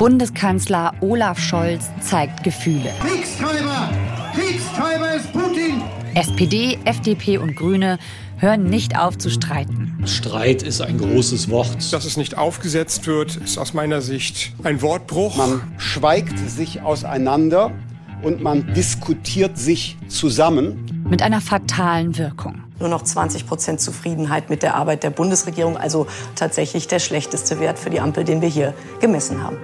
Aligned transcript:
Bundeskanzler 0.00 0.94
Olaf 1.02 1.38
Scholz 1.38 1.90
zeigt 2.00 2.42
Gefühle. 2.42 2.90
Kriegstreiber! 3.02 3.90
Kriegstreiber 4.34 5.14
ist 5.14 5.30
Putin! 5.30 5.82
SPD, 6.14 6.78
FDP 6.86 7.36
und 7.36 7.54
Grüne 7.54 7.98
hören 8.38 8.64
nicht 8.64 8.98
auf 8.98 9.18
zu 9.18 9.28
streiten. 9.28 10.02
Streit 10.06 10.62
ist 10.62 10.80
ein 10.80 10.96
großes 10.96 11.50
Wort. 11.50 11.92
Dass 11.92 12.06
es 12.06 12.16
nicht 12.16 12.38
aufgesetzt 12.38 13.06
wird, 13.06 13.36
ist 13.36 13.58
aus 13.58 13.74
meiner 13.74 14.00
Sicht 14.00 14.54
ein 14.62 14.80
Wortbruch. 14.80 15.36
Man 15.36 15.60
schweigt 15.76 16.38
sich 16.48 16.80
auseinander 16.80 17.70
und 18.22 18.40
man 18.42 18.72
diskutiert 18.72 19.58
sich 19.58 19.98
zusammen. 20.08 21.04
Mit 21.10 21.20
einer 21.20 21.42
fatalen 21.42 22.16
Wirkung. 22.16 22.64
Nur 22.78 22.88
noch 22.88 23.02
20 23.02 23.46
Prozent 23.46 23.82
Zufriedenheit 23.82 24.48
mit 24.48 24.62
der 24.62 24.76
Arbeit 24.76 25.02
der 25.02 25.10
Bundesregierung, 25.10 25.76
also 25.76 26.06
tatsächlich 26.36 26.88
der 26.88 27.00
schlechteste 27.00 27.60
Wert 27.60 27.78
für 27.78 27.90
die 27.90 28.00
Ampel, 28.00 28.24
den 28.24 28.40
wir 28.40 28.48
hier 28.48 28.72
gemessen 29.00 29.42
haben. 29.42 29.58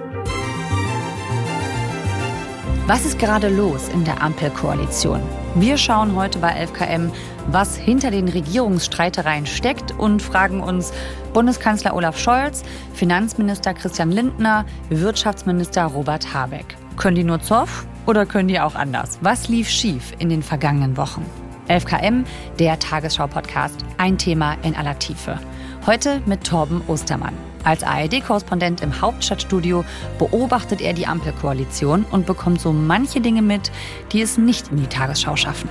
Was 2.87 3.03
ist 3.03 3.19
gerade 3.19 3.49
los 3.49 3.89
in 3.89 4.05
der 4.05 4.21
Ampelkoalition? 4.21 5.21
Wir 5.55 5.77
schauen 5.77 6.15
heute 6.15 6.39
bei 6.39 6.55
11KM, 6.55 7.11
was 7.47 7.75
hinter 7.75 8.11
den 8.11 8.29
Regierungsstreitereien 8.29 9.45
steckt 9.45 9.91
und 9.99 10.21
fragen 10.21 10.61
uns 10.61 10.93
Bundeskanzler 11.33 11.93
Olaf 11.93 12.17
Scholz, 12.17 12.63
Finanzminister 12.93 13.73
Christian 13.73 14.09
Lindner, 14.09 14.65
Wirtschaftsminister 14.87 15.83
Robert 15.83 16.33
Habeck. 16.33 16.77
Können 16.95 17.17
die 17.17 17.25
nur 17.25 17.41
Zoff 17.41 17.85
oder 18.05 18.25
können 18.25 18.47
die 18.47 18.61
auch 18.61 18.75
anders? 18.75 19.19
Was 19.19 19.49
lief 19.49 19.67
schief 19.67 20.13
in 20.19 20.29
den 20.29 20.41
vergangenen 20.41 20.95
Wochen? 20.95 21.25
11KM, 21.67 22.23
der 22.57 22.79
Tagesschau-Podcast. 22.79 23.83
Ein 23.97 24.17
Thema 24.17 24.55
in 24.63 24.77
aller 24.77 24.97
Tiefe. 24.97 25.37
Heute 25.85 26.21
mit 26.25 26.45
Torben 26.45 26.81
Ostermann. 26.87 27.33
Als 27.67 27.83
ARD-Korrespondent 27.83 28.79
im 28.79 29.01
Hauptstadtstudio 29.01 29.83
beobachtet 30.19 30.79
er 30.79 30.93
die 30.93 31.05
Ampelkoalition 31.05 32.05
und 32.11 32.25
bekommt 32.25 32.61
so 32.61 32.71
manche 32.71 33.19
Dinge 33.19 33.41
mit, 33.41 33.73
die 34.13 34.21
es 34.21 34.37
nicht 34.37 34.71
in 34.71 34.77
die 34.77 34.87
Tagesschau 34.87 35.35
schaffen. 35.35 35.67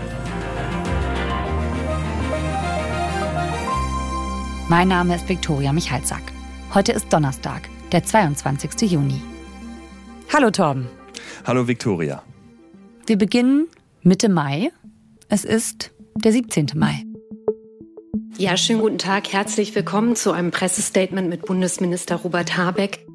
Mein 4.69 4.89
Name 4.89 5.15
ist 5.15 5.27
Viktoria 5.27 5.73
Michalzack. 5.73 6.21
Heute 6.75 6.93
ist 6.93 7.11
Donnerstag, 7.11 7.63
der 7.93 8.05
22. 8.05 8.93
Juni. 8.93 9.23
Hallo 10.31 10.51
Torben. 10.51 10.89
Hallo 11.47 11.67
Viktoria. 11.67 12.23
Wir 13.07 13.17
beginnen 13.17 13.69
Mitte 14.03 14.29
Mai. 14.29 14.71
Es 15.31 15.47
ist 15.47 15.93
der 16.15 16.33
17. 16.33 16.73
Mai. 16.75 17.06
Ja, 18.39 18.59
schönen 18.59 18.81
guten 18.81 18.99
Tag. 18.99 19.33
Herzlich 19.33 19.75
willkommen 19.75 20.15
zu 20.15 20.33
einem 20.33 20.51
Pressestatement 20.51 21.31
mit 21.31 21.47
Bundesminister 21.47 22.17
Robert 22.17 22.59
Habeck. 22.59 23.07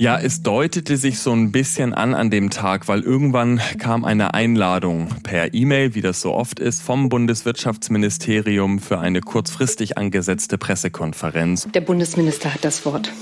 Ja, 0.00 0.18
es 0.18 0.42
deutete 0.42 0.96
sich 0.96 1.20
so 1.20 1.32
ein 1.32 1.52
bisschen 1.52 1.94
an 1.94 2.12
an 2.12 2.28
dem 2.28 2.50
Tag, 2.50 2.88
weil 2.88 3.02
irgendwann 3.02 3.60
kam 3.78 4.04
eine 4.04 4.34
Einladung 4.34 5.10
per 5.22 5.54
E-Mail, 5.54 5.94
wie 5.94 6.00
das 6.00 6.20
so 6.20 6.32
oft 6.34 6.58
ist, 6.58 6.82
vom 6.82 7.08
Bundeswirtschaftsministerium 7.08 8.80
für 8.80 8.98
eine 8.98 9.20
kurzfristig 9.20 9.96
angesetzte 9.96 10.58
Pressekonferenz. 10.58 11.68
Der 11.72 11.80
Bundesminister 11.80 12.52
hat 12.52 12.64
das 12.64 12.84
Wort. 12.84 13.12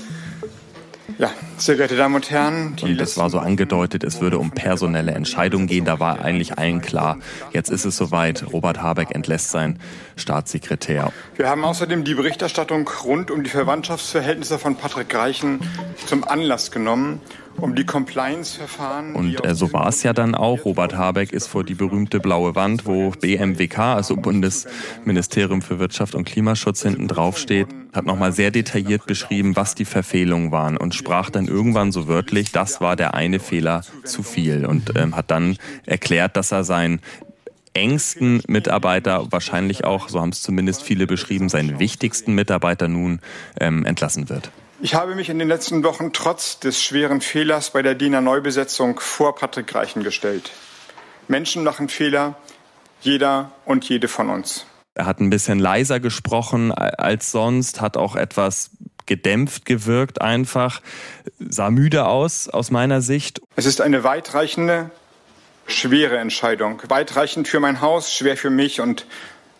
Ja, 1.17 1.31
sehr 1.57 1.75
geehrte 1.75 1.95
Damen 1.95 2.15
und 2.15 2.29
Herren. 2.31 2.75
Und 2.81 2.99
es 2.99 3.17
war 3.17 3.29
so 3.29 3.39
angedeutet, 3.39 4.03
es 4.03 4.21
würde 4.21 4.39
um 4.39 4.51
personelle 4.51 5.11
Entscheidungen 5.11 5.67
gehen. 5.67 5.85
Da 5.85 5.99
war 5.99 6.21
eigentlich 6.21 6.57
allen 6.57 6.81
klar, 6.81 7.17
jetzt 7.51 7.69
ist 7.69 7.85
es 7.85 7.97
soweit. 7.97 8.51
Robert 8.51 8.81
Habeck 8.81 9.13
entlässt 9.13 9.51
seinen 9.51 9.79
Staatssekretär. 10.15 11.11
Wir 11.35 11.49
haben 11.49 11.63
außerdem 11.63 12.03
die 12.03 12.15
Berichterstattung 12.15 12.89
rund 13.03 13.31
um 13.31 13.43
die 13.43 13.49
Verwandtschaftsverhältnisse 13.49 14.59
von 14.59 14.75
Patrick 14.75 15.13
Reichen 15.13 15.59
zum 16.05 16.23
Anlass 16.23 16.71
genommen, 16.71 17.21
um 17.57 17.75
die 17.75 17.85
Compliance-Verfahren. 17.85 19.15
Und 19.15 19.45
äh, 19.45 19.55
so 19.55 19.71
war 19.73 19.87
es 19.87 20.03
ja 20.03 20.13
dann 20.13 20.35
auch. 20.35 20.65
Robert 20.65 20.95
Habeck 20.95 21.31
ist 21.31 21.47
vor 21.47 21.63
die 21.63 21.75
berühmte 21.75 22.19
blaue 22.19 22.55
Wand, 22.55 22.85
wo 22.85 23.11
BMWK, 23.11 23.79
also 23.79 24.15
Bundesministerium 24.15 25.61
für 25.61 25.79
Wirtschaft 25.79 26.15
und 26.15 26.25
Klimaschutz, 26.25 26.83
hinten 26.83 27.07
drauf 27.07 27.37
steht, 27.37 27.67
hat 27.93 28.05
nochmal 28.05 28.31
sehr 28.31 28.51
detailliert 28.51 29.05
beschrieben, 29.05 29.55
was 29.55 29.75
die 29.75 29.85
Verfehlungen 29.85 30.51
waren 30.51 30.77
und 30.77 30.95
sprach 30.95 31.29
dann 31.29 31.47
irgendwann 31.47 31.91
so 31.91 32.07
wörtlich, 32.07 32.51
das 32.51 32.81
war 32.81 32.95
der 32.95 33.13
eine 33.13 33.39
Fehler 33.39 33.83
zu 34.03 34.23
viel 34.23 34.65
und 34.65 34.97
ähm, 34.97 35.15
hat 35.15 35.31
dann 35.31 35.57
erklärt, 35.85 36.35
dass 36.35 36.51
er 36.51 36.63
sein 36.63 36.99
engsten 37.73 38.41
Mitarbeiter, 38.47 39.31
wahrscheinlich 39.31 39.83
auch, 39.83 40.09
so 40.09 40.21
haben 40.21 40.29
es 40.29 40.41
zumindest 40.41 40.83
viele 40.83 41.07
beschrieben, 41.07 41.49
seinen 41.49 41.79
wichtigsten 41.79 42.35
Mitarbeiter 42.35 42.87
nun 42.87 43.19
ähm, 43.59 43.85
entlassen 43.85 44.29
wird. 44.29 44.51
Ich 44.83 44.95
habe 44.95 45.15
mich 45.15 45.29
in 45.29 45.39
den 45.39 45.47
letzten 45.47 45.81
Wochen 45.85 46.11
trotz 46.11 46.59
des 46.59 46.83
schweren 46.83 47.21
Fehlers 47.21 47.69
bei 47.69 47.81
der 47.81 47.95
DINA 47.95 48.19
Neubesetzung 48.19 48.99
vor 48.99 49.33
Patrick 49.33 49.73
Reichen 49.73 50.03
gestellt. 50.03 50.51
Menschen 51.29 51.63
machen 51.63 51.87
Fehler, 51.87 52.35
jeder 52.99 53.53
und 53.63 53.87
jede 53.87 54.09
von 54.09 54.29
uns. 54.29 54.65
Er 54.93 55.05
hat 55.05 55.21
ein 55.21 55.29
bisschen 55.29 55.57
leiser 55.57 56.01
gesprochen 56.01 56.73
als 56.73 57.31
sonst, 57.31 57.79
hat 57.79 57.95
auch 57.95 58.17
etwas 58.17 58.71
gedämpft 59.05 59.63
gewirkt 59.63 60.19
einfach, 60.21 60.81
sah 61.39 61.69
müde 61.69 62.05
aus 62.05 62.49
aus 62.49 62.69
meiner 62.69 62.99
Sicht. 62.99 63.41
Es 63.55 63.65
ist 63.65 63.79
eine 63.79 64.03
weitreichende, 64.03 64.91
schwere 65.65 66.17
Entscheidung. 66.17 66.81
Weitreichend 66.89 67.47
für 67.47 67.61
mein 67.61 67.79
Haus, 67.79 68.13
schwer 68.13 68.35
für 68.35 68.49
mich 68.49 68.81
und 68.81 69.05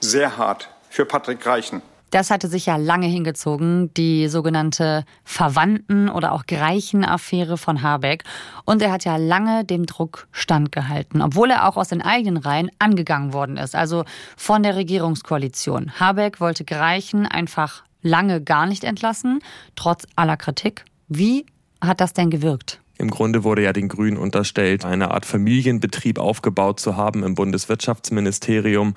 sehr 0.02 0.36
hart 0.36 0.68
für 0.90 1.06
Patrick 1.06 1.46
Reichen. 1.46 1.82
Das 2.14 2.30
hatte 2.30 2.48
sich 2.48 2.68
ja 2.68 2.76
lange 2.76 3.08
hingezogen, 3.08 3.92
die 3.96 4.28
sogenannte 4.28 5.04
Verwandten- 5.24 6.10
oder 6.10 6.34
auch 6.34 6.46
Greichen-Affäre 6.46 7.58
von 7.58 7.82
Habeck. 7.82 8.24
Und 8.66 8.84
er 8.84 8.92
hat 8.92 9.04
ja 9.04 9.18
lange 9.18 9.66
dem 9.66 9.88
Druck 9.88 10.28
standgehalten, 10.32 11.24
obwohl 11.24 11.50
er 11.50 11.68
auch 11.68 11.76
aus 11.76 11.88
den 11.88 12.04
eigenen 12.04 12.38
Reihen 12.38 12.70
angegangen 12.78 13.34
worden 13.34 13.58
ist, 13.58 13.76
also 13.76 14.06
von 14.38 14.62
der 14.62 14.76
Regierungskoalition. 14.76 16.00
Habeck 16.00 16.40
wollte 16.40 16.66
Greichen 16.66 17.26
einfach 17.26 17.84
lange 18.04 18.44
gar 18.44 18.68
nicht 18.68 18.84
entlassen, 18.84 19.40
trotz 19.76 20.06
aller 20.16 20.38
Kritik. 20.38 20.86
Wie 21.08 21.48
hat 21.82 22.00
das 22.00 22.14
denn 22.14 22.30
gewirkt? 22.30 22.80
Im 23.00 23.10
Grunde 23.10 23.44
wurde 23.44 23.64
ja 23.64 23.74
den 23.74 23.88
Grünen 23.88 24.18
unterstellt, 24.18 24.86
eine 24.86 25.10
Art 25.10 25.26
Familienbetrieb 25.26 26.20
aufgebaut 26.20 26.80
zu 26.80 26.96
haben 26.96 27.24
im 27.24 27.34
Bundeswirtschaftsministerium. 27.34 28.94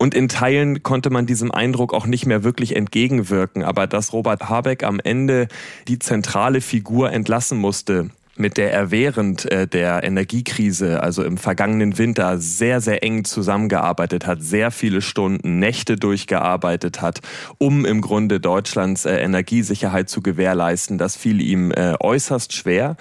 Und 0.00 0.14
in 0.14 0.30
Teilen 0.30 0.82
konnte 0.82 1.10
man 1.10 1.26
diesem 1.26 1.50
Eindruck 1.50 1.92
auch 1.92 2.06
nicht 2.06 2.24
mehr 2.24 2.42
wirklich 2.42 2.74
entgegenwirken. 2.74 3.64
Aber 3.64 3.86
dass 3.86 4.14
Robert 4.14 4.48
Habeck 4.48 4.82
am 4.82 4.98
Ende 4.98 5.46
die 5.88 5.98
zentrale 5.98 6.62
Figur 6.62 7.12
entlassen 7.12 7.58
musste, 7.58 8.08
mit 8.34 8.56
der 8.56 8.72
er 8.72 8.90
während 8.90 9.44
äh, 9.52 9.66
der 9.66 10.02
Energiekrise, 10.02 11.02
also 11.02 11.22
im 11.22 11.36
vergangenen 11.36 11.98
Winter, 11.98 12.38
sehr, 12.38 12.80
sehr 12.80 13.02
eng 13.02 13.24
zusammengearbeitet 13.26 14.26
hat, 14.26 14.42
sehr 14.42 14.70
viele 14.70 15.02
Stunden, 15.02 15.58
Nächte 15.58 15.96
durchgearbeitet 15.96 17.02
hat, 17.02 17.20
um 17.58 17.84
im 17.84 18.00
Grunde 18.00 18.40
Deutschlands 18.40 19.04
äh, 19.04 19.16
Energiesicherheit 19.16 20.08
zu 20.08 20.22
gewährleisten. 20.22 20.96
Das 20.96 21.14
fiel 21.14 21.42
ihm 21.42 21.72
äh, 21.72 21.92
äußerst 22.00 22.54
schwer. 22.54 22.96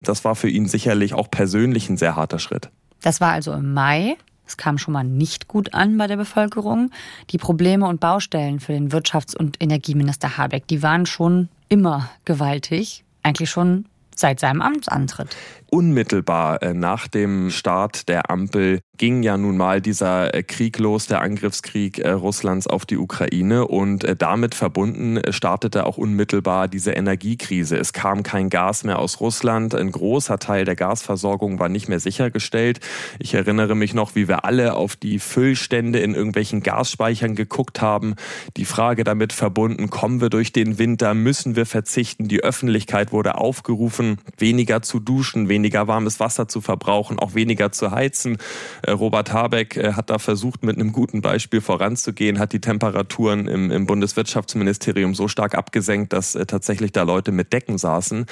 Das 0.00 0.24
war 0.24 0.34
für 0.34 0.48
ihn 0.48 0.66
sicherlich 0.66 1.14
auch 1.14 1.30
persönlich 1.30 1.88
ein 1.88 1.98
sehr 1.98 2.16
harter 2.16 2.40
Schritt. 2.40 2.68
Das 3.00 3.20
war 3.20 3.30
also 3.30 3.52
im 3.52 3.72
Mai. 3.72 4.16
Es 4.52 4.58
kam 4.58 4.76
schon 4.76 4.92
mal 4.92 5.02
nicht 5.02 5.48
gut 5.48 5.72
an 5.72 5.96
bei 5.96 6.06
der 6.06 6.18
Bevölkerung. 6.18 6.90
Die 7.30 7.38
Probleme 7.38 7.86
und 7.86 8.00
Baustellen 8.00 8.60
für 8.60 8.74
den 8.74 8.90
Wirtschafts- 8.90 9.34
und 9.34 9.56
Energieminister 9.62 10.36
Habeck, 10.36 10.66
die 10.66 10.82
waren 10.82 11.06
schon 11.06 11.48
immer 11.70 12.10
gewaltig. 12.26 13.02
Eigentlich 13.22 13.48
schon 13.48 13.86
seit 14.14 14.40
seinem 14.40 14.60
Amtsantritt. 14.60 15.34
Unmittelbar 15.74 16.62
äh, 16.62 16.74
nach 16.74 17.08
dem 17.08 17.48
Start 17.48 18.06
der 18.10 18.30
Ampel 18.30 18.80
ging 18.98 19.22
ja 19.22 19.38
nun 19.38 19.56
mal 19.56 19.80
dieser 19.80 20.34
äh, 20.34 20.42
Krieg 20.42 20.78
los, 20.78 21.06
der 21.06 21.22
Angriffskrieg 21.22 21.98
äh, 21.98 22.10
Russlands 22.10 22.66
auf 22.66 22.84
die 22.84 22.98
Ukraine 22.98 23.66
und 23.66 24.06
damit 24.18 24.54
verbunden 24.54 25.20
startete 25.32 25.86
auch 25.86 25.96
unmittelbar 25.96 26.68
diese 26.68 26.92
Energiekrise. 26.92 27.78
Es 27.78 27.94
kam 27.94 28.22
kein 28.22 28.50
Gas 28.50 28.84
mehr 28.84 28.98
aus 28.98 29.20
Russland, 29.20 29.74
ein 29.74 29.90
großer 29.90 30.38
Teil 30.38 30.66
der 30.66 30.76
Gasversorgung 30.76 31.58
war 31.58 31.70
nicht 31.70 31.88
mehr 31.88 32.00
sichergestellt. 32.00 32.80
Ich 33.18 33.32
erinnere 33.32 33.74
mich 33.74 33.94
noch, 33.94 34.14
wie 34.14 34.28
wir 34.28 34.44
alle 34.44 34.74
auf 34.74 34.94
die 34.94 35.18
Füllstände 35.18 36.00
in 36.00 36.14
irgendwelchen 36.14 36.62
Gasspeichern 36.62 37.34
geguckt 37.34 37.80
haben. 37.80 38.14
Die 38.58 38.66
Frage 38.66 39.04
damit 39.04 39.32
verbunden, 39.32 39.88
kommen 39.88 40.20
wir 40.20 40.28
durch 40.28 40.52
den 40.52 40.78
Winter, 40.78 41.14
müssen 41.14 41.56
wir 41.56 41.64
verzichten? 41.64 42.28
Die 42.28 42.44
Öffentlichkeit 42.44 43.10
wurde 43.10 43.38
aufgerufen, 43.38 44.18
weniger 44.36 44.82
zu 44.82 45.00
duschen, 45.00 45.48
weniger 45.48 45.61
weniger 45.62 45.86
warmes 45.86 46.18
Wasser 46.18 46.48
zu 46.48 46.60
verbrauchen, 46.60 47.20
auch 47.20 47.34
weniger 47.34 47.70
zu 47.70 47.92
heizen. 47.92 48.38
Äh, 48.82 48.90
Robert 48.90 49.32
Habeck 49.32 49.76
äh, 49.76 49.92
hat 49.92 50.10
da 50.10 50.18
versucht, 50.18 50.64
mit 50.64 50.76
einem 50.76 50.90
guten 50.90 51.20
Beispiel 51.20 51.60
voranzugehen, 51.60 52.40
hat 52.40 52.52
die 52.52 52.60
Temperaturen 52.60 53.46
im, 53.46 53.70
im 53.70 53.86
Bundeswirtschaftsministerium 53.86 55.14
so 55.14 55.28
stark 55.28 55.54
abgesenkt, 55.54 56.12
dass 56.12 56.34
äh, 56.34 56.46
tatsächlich 56.46 56.90
da 56.90 57.04
Leute 57.04 57.30
mit 57.30 57.52
Decken 57.52 57.78
saßen. 57.78 58.26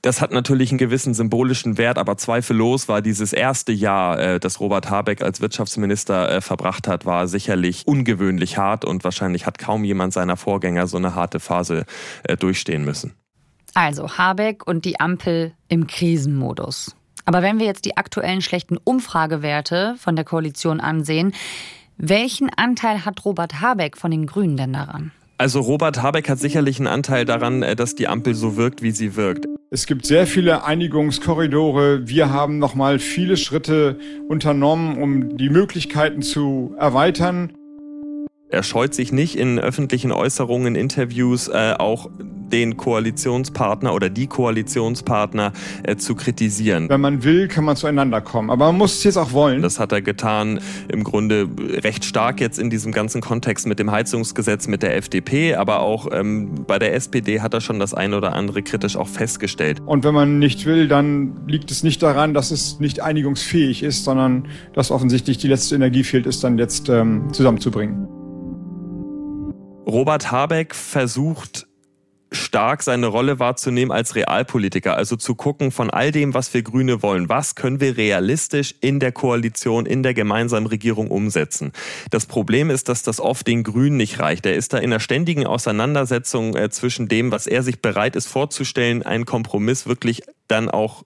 Das 0.00 0.22
hat 0.22 0.32
natürlich 0.32 0.70
einen 0.70 0.78
gewissen 0.78 1.12
symbolischen 1.12 1.76
Wert, 1.76 1.98
aber 1.98 2.16
zweifellos 2.16 2.88
war 2.88 3.02
dieses 3.02 3.34
erste 3.34 3.72
Jahr, 3.72 4.38
das 4.38 4.60
Robert 4.60 4.90
Habeck 4.90 5.22
als 5.22 5.40
Wirtschaftsminister 5.40 6.42
verbracht 6.42 6.88
hat, 6.88 7.06
war 7.06 7.26
sicherlich 7.26 7.86
ungewöhnlich 7.86 8.58
hart 8.58 8.84
und 8.84 9.02
wahrscheinlich 9.02 9.46
hat 9.46 9.56
kaum 9.56 9.82
jemand 9.82 10.12
seiner 10.12 10.36
Vorgänger 10.36 10.88
so 10.88 10.98
eine 10.98 11.14
harte 11.14 11.40
Phase 11.40 11.86
durchstehen 12.38 12.84
müssen. 12.84 13.14
Also 13.74 14.16
Habeck 14.16 14.66
und 14.66 14.84
die 14.84 15.00
Ampel 15.00 15.52
im 15.68 15.86
Krisenmodus. 15.86 16.94
Aber 17.24 17.42
wenn 17.42 17.58
wir 17.58 17.66
jetzt 17.66 17.84
die 17.84 17.96
aktuellen 17.96 18.40
schlechten 18.40 18.76
Umfragewerte 18.76 19.96
von 19.98 20.14
der 20.14 20.24
Koalition 20.24 20.80
ansehen, 20.80 21.32
welchen 21.96 22.50
Anteil 22.50 23.04
hat 23.04 23.24
Robert 23.24 23.60
Habeck 23.60 23.96
von 23.96 24.10
den 24.10 24.26
Grünen 24.26 24.56
denn 24.56 24.72
daran? 24.72 25.10
Also 25.36 25.60
Robert 25.60 26.00
Habeck 26.00 26.28
hat 26.28 26.38
sicherlich 26.38 26.78
einen 26.78 26.86
Anteil 26.86 27.24
daran, 27.24 27.62
äh, 27.62 27.74
dass 27.74 27.96
die 27.96 28.06
Ampel 28.06 28.34
so 28.34 28.56
wirkt, 28.56 28.82
wie 28.82 28.92
sie 28.92 29.16
wirkt. 29.16 29.46
Es 29.70 29.86
gibt 29.86 30.06
sehr 30.06 30.28
viele 30.28 30.64
Einigungskorridore. 30.64 32.06
Wir 32.06 32.30
haben 32.30 32.58
noch 32.58 32.76
mal 32.76 33.00
viele 33.00 33.36
Schritte 33.36 33.98
unternommen, 34.28 35.02
um 35.02 35.36
die 35.36 35.50
Möglichkeiten 35.50 36.22
zu 36.22 36.76
erweitern. 36.78 37.52
Er 38.50 38.62
scheut 38.62 38.94
sich 38.94 39.10
nicht 39.10 39.36
in 39.36 39.58
öffentlichen 39.58 40.12
Äußerungen, 40.12 40.76
Interviews 40.76 41.48
äh, 41.48 41.74
auch 41.78 42.10
den 42.18 42.76
Koalitionspartner 42.76 43.94
oder 43.94 44.10
die 44.10 44.26
Koalitionspartner 44.26 45.52
äh, 45.82 45.96
zu 45.96 46.14
kritisieren. 46.14 46.88
Wenn 46.88 47.00
man 47.00 47.24
will, 47.24 47.48
kann 47.48 47.64
man 47.64 47.74
zueinander 47.74 48.20
kommen. 48.20 48.50
Aber 48.50 48.66
man 48.66 48.76
muss 48.76 48.98
es 48.98 49.04
jetzt 49.04 49.16
auch 49.16 49.32
wollen. 49.32 49.62
Das 49.62 49.80
hat 49.80 49.92
er 49.92 50.02
getan, 50.02 50.60
im 50.88 51.04
Grunde 51.04 51.48
recht 51.82 52.04
stark 52.04 52.40
jetzt 52.40 52.58
in 52.58 52.70
diesem 52.70 52.92
ganzen 52.92 53.22
Kontext 53.22 53.66
mit 53.66 53.78
dem 53.78 53.90
Heizungsgesetz 53.90 54.68
mit 54.68 54.82
der 54.82 54.96
FDP, 54.96 55.54
aber 55.54 55.80
auch 55.80 56.08
ähm, 56.12 56.64
bei 56.66 56.78
der 56.78 56.94
SPD 56.94 57.40
hat 57.40 57.54
er 57.54 57.62
schon 57.62 57.80
das 57.80 57.94
eine 57.94 58.16
oder 58.16 58.34
andere 58.34 58.62
kritisch 58.62 58.96
auch 58.96 59.08
festgestellt. 59.08 59.80
Und 59.86 60.04
wenn 60.04 60.14
man 60.14 60.38
nicht 60.38 60.66
will, 60.66 60.86
dann 60.86 61.40
liegt 61.48 61.70
es 61.70 61.82
nicht 61.82 62.02
daran, 62.02 62.34
dass 62.34 62.50
es 62.50 62.78
nicht 62.78 63.00
einigungsfähig 63.00 63.82
ist, 63.82 64.04
sondern 64.04 64.48
dass 64.74 64.90
offensichtlich 64.90 65.38
die 65.38 65.48
letzte 65.48 65.74
Energie 65.74 66.04
fehlt, 66.04 66.26
es 66.26 66.40
dann 66.40 66.58
jetzt 66.58 66.88
ähm, 66.88 67.32
zusammenzubringen. 67.32 68.23
Robert 69.86 70.30
Habeck 70.30 70.74
versucht 70.74 71.66
stark 72.32 72.82
seine 72.82 73.06
Rolle 73.06 73.38
wahrzunehmen 73.38 73.92
als 73.92 74.14
Realpolitiker, 74.16 74.96
also 74.96 75.16
zu 75.16 75.34
gucken 75.34 75.70
von 75.70 75.90
all 75.90 76.10
dem, 76.10 76.34
was 76.34 76.52
wir 76.52 76.62
Grüne 76.62 77.02
wollen, 77.02 77.28
was 77.28 77.54
können 77.54 77.80
wir 77.80 77.96
realistisch 77.96 78.74
in 78.80 78.98
der 78.98 79.12
Koalition, 79.12 79.86
in 79.86 80.02
der 80.02 80.14
gemeinsamen 80.14 80.66
Regierung 80.66 81.10
umsetzen. 81.10 81.72
Das 82.10 82.26
Problem 82.26 82.70
ist, 82.70 82.88
dass 82.88 83.02
das 83.02 83.20
oft 83.20 83.46
den 83.46 83.62
Grünen 83.62 83.96
nicht 83.96 84.18
reicht. 84.18 84.46
Er 84.46 84.54
ist 84.54 84.72
da 84.72 84.78
in 84.78 84.84
einer 84.84 85.00
ständigen 85.00 85.46
Auseinandersetzung 85.46 86.56
äh, 86.56 86.70
zwischen 86.70 87.08
dem, 87.08 87.30
was 87.30 87.46
er 87.46 87.62
sich 87.62 87.80
bereit 87.80 88.16
ist 88.16 88.26
vorzustellen, 88.26 89.02
einen 89.02 89.26
Kompromiss 89.26 89.86
wirklich 89.86 90.22
dann 90.48 90.68
auch 90.68 91.04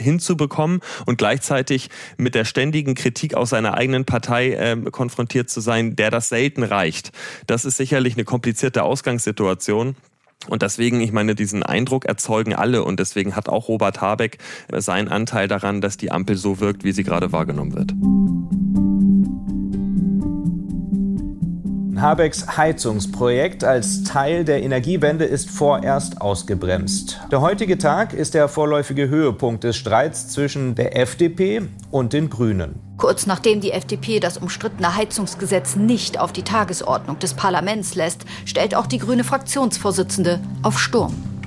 hinzubekommen 0.00 0.80
und 1.06 1.18
gleichzeitig 1.18 1.90
mit 2.16 2.34
der 2.34 2.44
ständigen 2.44 2.94
Kritik 2.94 3.34
aus 3.34 3.50
seiner 3.50 3.74
eigenen 3.74 4.04
Partei 4.04 4.52
äh, 4.52 4.76
konfrontiert 4.90 5.50
zu 5.50 5.60
sein, 5.60 5.96
der 5.96 6.10
das 6.10 6.28
selten 6.28 6.62
reicht. 6.62 7.12
Das 7.46 7.64
ist 7.64 7.76
sicherlich 7.76 8.14
eine 8.14 8.24
komplizierte 8.24 8.82
Ausgangssituation. 8.82 9.96
Und 10.48 10.62
deswegen, 10.62 11.00
ich 11.00 11.12
meine, 11.12 11.34
diesen 11.34 11.62
Eindruck 11.62 12.06
erzeugen 12.06 12.54
alle 12.54 12.84
und 12.84 13.00
deswegen 13.00 13.34
hat 13.34 13.48
auch 13.48 13.68
Robert 13.68 14.00
Habeck 14.00 14.38
seinen 14.72 15.08
Anteil 15.08 15.48
daran, 15.48 15.80
dass 15.80 15.96
die 15.96 16.12
Ampel 16.12 16.36
so 16.36 16.60
wirkt, 16.60 16.84
wie 16.84 16.92
sie 16.92 17.02
gerade 17.02 17.32
wahrgenommen 17.32 17.74
wird. 17.74 17.92
Habecks 22.00 22.56
Heizungsprojekt 22.56 23.64
als 23.64 24.04
Teil 24.04 24.44
der 24.44 24.62
Energiewende 24.62 25.24
ist 25.24 25.50
vorerst 25.50 26.20
ausgebremst. 26.20 27.20
Der 27.30 27.40
heutige 27.40 27.78
Tag 27.78 28.12
ist 28.12 28.34
der 28.34 28.48
vorläufige 28.48 29.08
Höhepunkt 29.08 29.64
des 29.64 29.76
Streits 29.76 30.28
zwischen 30.28 30.74
der 30.74 30.96
FDP 30.96 31.62
und 31.90 32.12
den 32.12 32.30
Grünen. 32.30 32.80
Kurz 32.96 33.26
nachdem 33.26 33.60
die 33.60 33.72
FDP 33.72 34.20
das 34.20 34.38
umstrittene 34.38 34.96
Heizungsgesetz 34.96 35.76
nicht 35.76 36.18
auf 36.18 36.32
die 36.32 36.42
Tagesordnung 36.42 37.18
des 37.18 37.34
Parlaments 37.34 37.94
lässt, 37.94 38.24
stellt 38.44 38.74
auch 38.74 38.86
die 38.86 38.98
grüne 38.98 39.24
Fraktionsvorsitzende 39.24 40.40
auf 40.62 40.78
Sturm. 40.78 41.37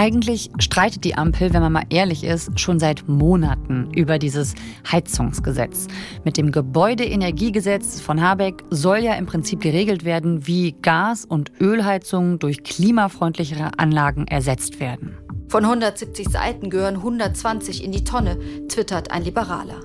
Eigentlich 0.00 0.50
streitet 0.58 1.04
die 1.04 1.14
Ampel, 1.14 1.52
wenn 1.52 1.60
man 1.60 1.74
mal 1.74 1.84
ehrlich 1.90 2.24
ist, 2.24 2.58
schon 2.58 2.80
seit 2.80 3.06
Monaten 3.06 3.92
über 3.92 4.18
dieses 4.18 4.54
Heizungsgesetz. 4.90 5.88
Mit 6.24 6.38
dem 6.38 6.52
Gebäudeenergiegesetz 6.52 8.00
von 8.00 8.22
Habeck 8.22 8.64
soll 8.70 9.00
ja 9.00 9.12
im 9.16 9.26
Prinzip 9.26 9.60
geregelt 9.60 10.06
werden, 10.06 10.46
wie 10.46 10.72
Gas- 10.72 11.26
und 11.26 11.52
Ölheizungen 11.60 12.38
durch 12.38 12.64
klimafreundlichere 12.64 13.72
Anlagen 13.76 14.26
ersetzt 14.26 14.80
werden. 14.80 15.18
Von 15.48 15.66
170 15.66 16.30
Seiten 16.30 16.70
gehören 16.70 16.96
120 16.96 17.84
in 17.84 17.92
die 17.92 18.02
Tonne, 18.02 18.38
twittert 18.68 19.10
ein 19.10 19.22
Liberaler. 19.22 19.82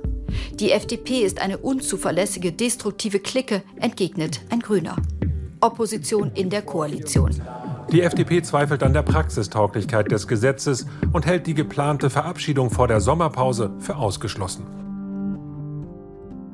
Die 0.54 0.72
FDP 0.72 1.26
ist 1.26 1.42
eine 1.42 1.58
unzuverlässige, 1.58 2.54
destruktive 2.54 3.20
Clique, 3.20 3.64
entgegnet 3.82 4.40
ein 4.50 4.62
Grüner. 4.62 4.96
Opposition 5.60 6.32
in 6.36 6.50
der 6.50 6.62
Koalition. 6.62 7.32
Die 7.95 8.01
FDP 8.01 8.42
zweifelt 8.42 8.83
an 8.83 8.92
der 8.92 9.03
Praxistauglichkeit 9.03 10.12
des 10.12 10.27
Gesetzes 10.27 10.86
und 11.13 11.25
hält 11.25 11.47
die 11.47 11.53
geplante 11.53 12.09
Verabschiedung 12.09 12.69
vor 12.69 12.89
der 12.89 13.00
Sommerpause 13.00 13.71
für 13.80 13.95
ausgeschlossen. 13.95 14.65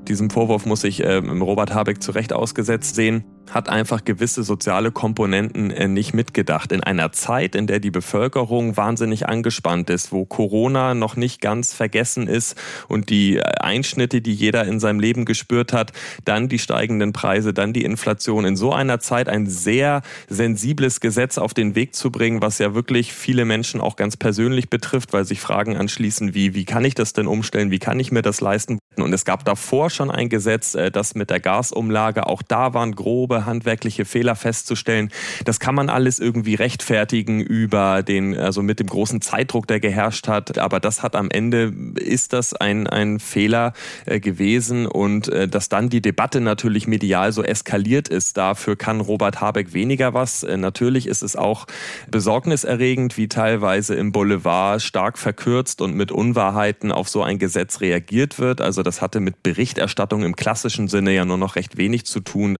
Diesem 0.07 0.29
Vorwurf 0.29 0.67
muss 0.67 0.81
sich 0.81 1.03
äh, 1.03 1.15
Robert 1.15 1.73
Habeck 1.73 2.03
zu 2.03 2.11
Recht 2.11 2.31
ausgesetzt 2.31 2.93
sehen 2.93 3.23
hat 3.51 3.69
einfach 3.69 4.03
gewisse 4.05 4.43
soziale 4.43 4.91
Komponenten 4.91 5.71
äh, 5.71 5.87
nicht 5.87 6.13
mitgedacht. 6.13 6.71
In 6.71 6.83
einer 6.83 7.11
Zeit, 7.11 7.55
in 7.55 7.67
der 7.67 7.79
die 7.79 7.91
Bevölkerung 7.91 8.77
wahnsinnig 8.77 9.27
angespannt 9.27 9.89
ist, 9.89 10.11
wo 10.11 10.25
Corona 10.25 10.93
noch 10.93 11.15
nicht 11.15 11.41
ganz 11.41 11.73
vergessen 11.73 12.27
ist 12.27 12.57
und 12.87 13.09
die 13.09 13.37
äh, 13.37 13.41
Einschnitte, 13.41 14.21
die 14.21 14.33
jeder 14.33 14.65
in 14.65 14.79
seinem 14.79 14.99
Leben 14.99 15.25
gespürt 15.25 15.73
hat, 15.73 15.91
dann 16.25 16.47
die 16.47 16.59
steigenden 16.59 17.13
Preise, 17.13 17.53
dann 17.53 17.73
die 17.73 17.83
Inflation. 17.83 18.45
In 18.45 18.55
so 18.55 18.73
einer 18.73 18.99
Zeit 18.99 19.27
ein 19.27 19.47
sehr 19.47 20.01
sensibles 20.29 21.01
Gesetz 21.01 21.37
auf 21.37 21.53
den 21.53 21.75
Weg 21.75 21.93
zu 21.93 22.11
bringen, 22.11 22.41
was 22.41 22.57
ja 22.59 22.73
wirklich 22.73 23.13
viele 23.13 23.45
Menschen 23.45 23.81
auch 23.81 23.95
ganz 23.97 24.15
persönlich 24.15 24.69
betrifft, 24.69 25.13
weil 25.13 25.25
sich 25.25 25.41
Fragen 25.41 25.75
anschließen 25.75 26.33
wie, 26.33 26.55
wie 26.55 26.65
kann 26.65 26.85
ich 26.85 26.95
das 26.95 27.13
denn 27.13 27.27
umstellen, 27.27 27.71
wie 27.71 27.79
kann 27.79 27.99
ich 27.99 28.11
mir 28.11 28.21
das 28.21 28.39
leisten? 28.39 28.79
Und 28.97 29.13
es 29.13 29.25
gab 29.25 29.45
davor 29.45 29.89
schon 29.89 30.11
ein 30.11 30.29
Gesetz, 30.29 30.75
äh, 30.75 30.91
das 30.91 31.15
mit 31.15 31.29
der 31.29 31.39
Gasumlage, 31.39 32.27
auch 32.27 32.41
da 32.41 32.73
waren 32.73 32.93
grobe 32.93 33.40
handwerkliche 33.45 34.05
Fehler 34.05 34.35
festzustellen. 34.35 35.09
Das 35.45 35.59
kann 35.59 35.75
man 35.75 35.89
alles 35.89 36.19
irgendwie 36.19 36.55
rechtfertigen 36.55 37.41
über 37.41 38.03
den, 38.03 38.37
also 38.37 38.61
mit 38.61 38.79
dem 38.79 38.87
großen 38.87 39.21
Zeitdruck, 39.21 39.67
der 39.67 39.79
geherrscht 39.79 40.27
hat. 40.27 40.57
Aber 40.57 40.79
das 40.79 41.03
hat 41.03 41.15
am 41.15 41.29
Ende, 41.29 41.73
ist 41.95 42.33
das 42.33 42.53
ein, 42.53 42.87
ein 42.87 43.19
Fehler 43.19 43.73
äh, 44.05 44.19
gewesen 44.19 44.87
und 44.87 45.27
äh, 45.29 45.47
dass 45.47 45.69
dann 45.69 45.89
die 45.89 46.01
Debatte 46.01 46.41
natürlich 46.41 46.87
medial 46.87 47.31
so 47.31 47.43
eskaliert 47.43 48.07
ist, 48.07 48.37
dafür 48.37 48.75
kann 48.75 49.01
Robert 49.01 49.41
Habeck 49.41 49.73
weniger 49.73 50.13
was. 50.13 50.43
Äh, 50.43 50.57
natürlich 50.57 51.07
ist 51.07 51.21
es 51.21 51.35
auch 51.35 51.65
besorgniserregend, 52.09 53.17
wie 53.17 53.27
teilweise 53.27 53.95
im 53.95 54.11
Boulevard 54.11 54.81
stark 54.81 55.17
verkürzt 55.17 55.81
und 55.81 55.95
mit 55.95 56.11
Unwahrheiten 56.11 56.91
auf 56.91 57.09
so 57.09 57.23
ein 57.23 57.39
Gesetz 57.39 57.81
reagiert 57.81 58.39
wird. 58.39 58.61
Also 58.61 58.83
das 58.83 59.01
hatte 59.01 59.19
mit 59.19 59.43
Berichterstattung 59.43 60.23
im 60.23 60.35
klassischen 60.35 60.87
Sinne 60.87 61.13
ja 61.13 61.25
nur 61.25 61.37
noch 61.37 61.55
recht 61.55 61.77
wenig 61.77 62.05
zu 62.05 62.19
tun. 62.19 62.55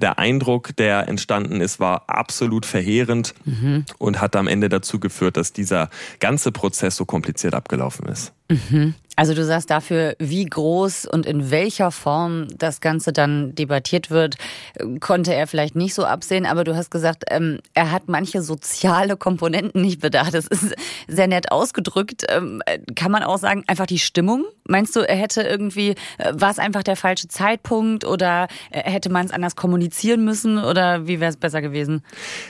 Der 0.00 0.11
Eindruck, 0.18 0.76
der 0.76 1.08
entstanden 1.08 1.60
ist, 1.60 1.80
war 1.80 2.08
absolut 2.08 2.66
verheerend 2.66 3.34
mhm. 3.44 3.84
und 3.98 4.20
hat 4.20 4.36
am 4.36 4.46
Ende 4.46 4.68
dazu 4.68 5.00
geführt, 5.00 5.36
dass 5.36 5.52
dieser 5.52 5.90
ganze 6.20 6.52
Prozess 6.52 6.96
so 6.96 7.04
kompliziert 7.04 7.54
abgelaufen 7.54 8.06
ist. 8.08 8.32
Mhm. 8.48 8.94
Also 9.14 9.34
du 9.34 9.44
sagst 9.44 9.70
dafür, 9.70 10.16
wie 10.18 10.44
groß 10.44 11.04
und 11.04 11.26
in 11.26 11.50
welcher 11.50 11.90
Form 11.90 12.46
das 12.56 12.80
Ganze 12.80 13.12
dann 13.12 13.54
debattiert 13.54 14.10
wird, 14.10 14.36
konnte 15.00 15.34
er 15.34 15.46
vielleicht 15.46 15.76
nicht 15.76 15.92
so 15.92 16.04
absehen, 16.04 16.46
aber 16.46 16.64
du 16.64 16.74
hast 16.74 16.90
gesagt, 16.90 17.24
ähm, 17.28 17.60
er 17.74 17.92
hat 17.92 18.08
manche 18.08 18.40
soziale 18.42 19.16
Komponenten 19.16 19.82
nicht 19.82 20.00
bedacht. 20.00 20.32
Das 20.32 20.46
ist 20.46 20.74
sehr 21.08 21.26
nett 21.26 21.52
ausgedrückt. 21.52 22.24
Ähm, 22.30 22.62
kann 22.94 23.12
man 23.12 23.22
auch 23.22 23.38
sagen, 23.38 23.64
einfach 23.66 23.86
die 23.86 23.98
Stimmung? 23.98 24.44
Meinst 24.66 24.96
du, 24.96 25.00
er 25.00 25.16
hätte 25.16 25.42
irgendwie, 25.42 25.90
äh, 26.18 26.32
war 26.32 26.50
es 26.50 26.58
einfach 26.58 26.82
der 26.82 26.96
falsche 26.96 27.28
Zeitpunkt 27.28 28.04
oder 28.06 28.48
äh, 28.70 28.90
hätte 28.90 29.10
man 29.10 29.26
es 29.26 29.32
anders 29.32 29.56
kommunizieren 29.56 30.24
müssen 30.24 30.58
oder 30.58 31.06
wie 31.06 31.20
wäre 31.20 31.30
es 31.30 31.36
besser 31.36 31.60
gewesen? 31.60 32.02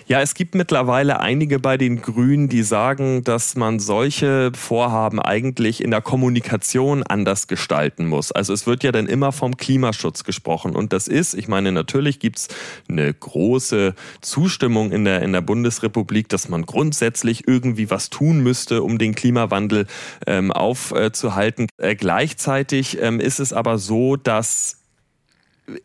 Ja, 0.06 0.20
es 0.20 0.34
gibt 0.34 0.54
mittlerweile 0.54 1.18
einige 1.20 1.58
bei 1.58 1.76
den 1.76 2.02
Grünen, 2.02 2.48
die 2.48 2.62
sagen, 2.62 3.24
dass 3.24 3.56
man 3.56 3.80
solche 3.80 4.52
Vorhaben 4.54 5.20
eigentlich 5.20 5.82
in 5.82 5.91
der 5.92 6.00
Kommunikation 6.00 7.02
anders 7.02 7.46
gestalten 7.46 8.06
muss. 8.06 8.32
Also 8.32 8.54
es 8.54 8.66
wird 8.66 8.82
ja 8.82 8.92
dann 8.92 9.06
immer 9.06 9.30
vom 9.30 9.58
Klimaschutz 9.58 10.24
gesprochen. 10.24 10.74
Und 10.74 10.94
das 10.94 11.06
ist, 11.06 11.34
ich 11.34 11.48
meine, 11.48 11.70
natürlich 11.70 12.18
gibt 12.18 12.38
es 12.38 12.48
eine 12.88 13.12
große 13.12 13.94
Zustimmung 14.22 14.90
in 14.90 15.04
der, 15.04 15.20
in 15.20 15.32
der 15.32 15.42
Bundesrepublik, 15.42 16.30
dass 16.30 16.48
man 16.48 16.64
grundsätzlich 16.64 17.46
irgendwie 17.46 17.90
was 17.90 18.08
tun 18.08 18.42
müsste, 18.42 18.82
um 18.82 18.96
den 18.96 19.14
Klimawandel 19.14 19.86
ähm, 20.26 20.50
aufzuhalten. 20.50 21.68
Äh, 21.76 21.94
gleichzeitig 21.94 22.98
ähm, 23.00 23.20
ist 23.20 23.38
es 23.38 23.52
aber 23.52 23.76
so, 23.76 24.16
dass 24.16 24.78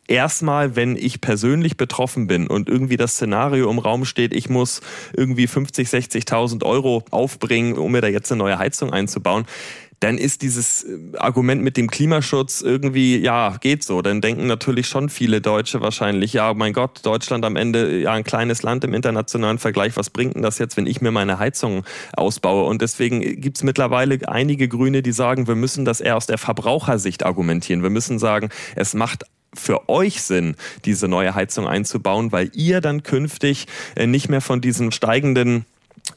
erstmal, 0.07 0.75
wenn 0.75 0.95
ich 0.95 1.21
persönlich 1.21 1.77
betroffen 1.77 2.27
bin 2.27 2.47
und 2.47 2.69
irgendwie 2.69 2.97
das 2.97 3.13
Szenario 3.13 3.69
im 3.69 3.79
Raum 3.79 4.05
steht, 4.05 4.33
ich 4.33 4.49
muss 4.49 4.81
irgendwie 5.13 5.47
50, 5.47 5.87
60.000 5.87 6.63
Euro 6.63 7.03
aufbringen, 7.11 7.77
um 7.77 7.91
mir 7.91 8.01
da 8.01 8.07
jetzt 8.07 8.31
eine 8.31 8.39
neue 8.39 8.57
Heizung 8.57 8.91
einzubauen, 8.91 9.45
dann 9.99 10.17
ist 10.17 10.41
dieses 10.41 10.83
äh, 10.83 10.97
Argument 11.17 11.63
mit 11.63 11.77
dem 11.77 11.89
Klimaschutz 11.89 12.61
irgendwie, 12.61 13.17
ja, 13.17 13.57
geht 13.59 13.83
so. 13.83 14.01
Dann 14.01 14.21
denken 14.21 14.45
natürlich 14.45 14.87
schon 14.87 15.09
viele 15.09 15.41
Deutsche 15.41 15.81
wahrscheinlich, 15.81 16.33
ja, 16.33 16.53
mein 16.53 16.73
Gott, 16.73 17.05
Deutschland 17.05 17.43
am 17.45 17.55
Ende, 17.55 17.99
ja, 17.99 18.13
ein 18.13 18.23
kleines 18.23 18.63
Land 18.63 18.83
im 18.83 18.93
internationalen 18.93 19.57
Vergleich, 19.57 19.97
was 19.97 20.09
bringt 20.09 20.35
denn 20.35 20.43
das 20.43 20.59
jetzt, 20.59 20.77
wenn 20.77 20.85
ich 20.85 21.01
mir 21.01 21.11
meine 21.11 21.39
Heizung 21.39 21.83
ausbaue? 22.13 22.65
Und 22.65 22.81
deswegen 22.81 23.41
gibt 23.41 23.57
es 23.57 23.63
mittlerweile 23.63 24.19
einige 24.27 24.67
Grüne, 24.67 25.01
die 25.01 25.11
sagen, 25.11 25.47
wir 25.47 25.55
müssen 25.55 25.85
das 25.85 25.99
eher 25.99 26.17
aus 26.17 26.27
der 26.27 26.37
Verbrauchersicht 26.37 27.25
argumentieren. 27.25 27.81
Wir 27.81 27.89
müssen 27.89 28.19
sagen, 28.19 28.49
es 28.75 28.93
macht 28.93 29.23
für 29.53 29.89
euch 29.89 30.21
Sinn, 30.21 30.55
diese 30.85 31.07
neue 31.07 31.33
Heizung 31.33 31.67
einzubauen, 31.67 32.31
weil 32.31 32.51
ihr 32.53 32.81
dann 32.81 33.01
künftig 33.01 33.65
äh, 33.95 34.05
nicht 34.05 34.29
mehr 34.29 34.41
von 34.41 34.61
diesen 34.61 34.91
steigenden 34.91 35.65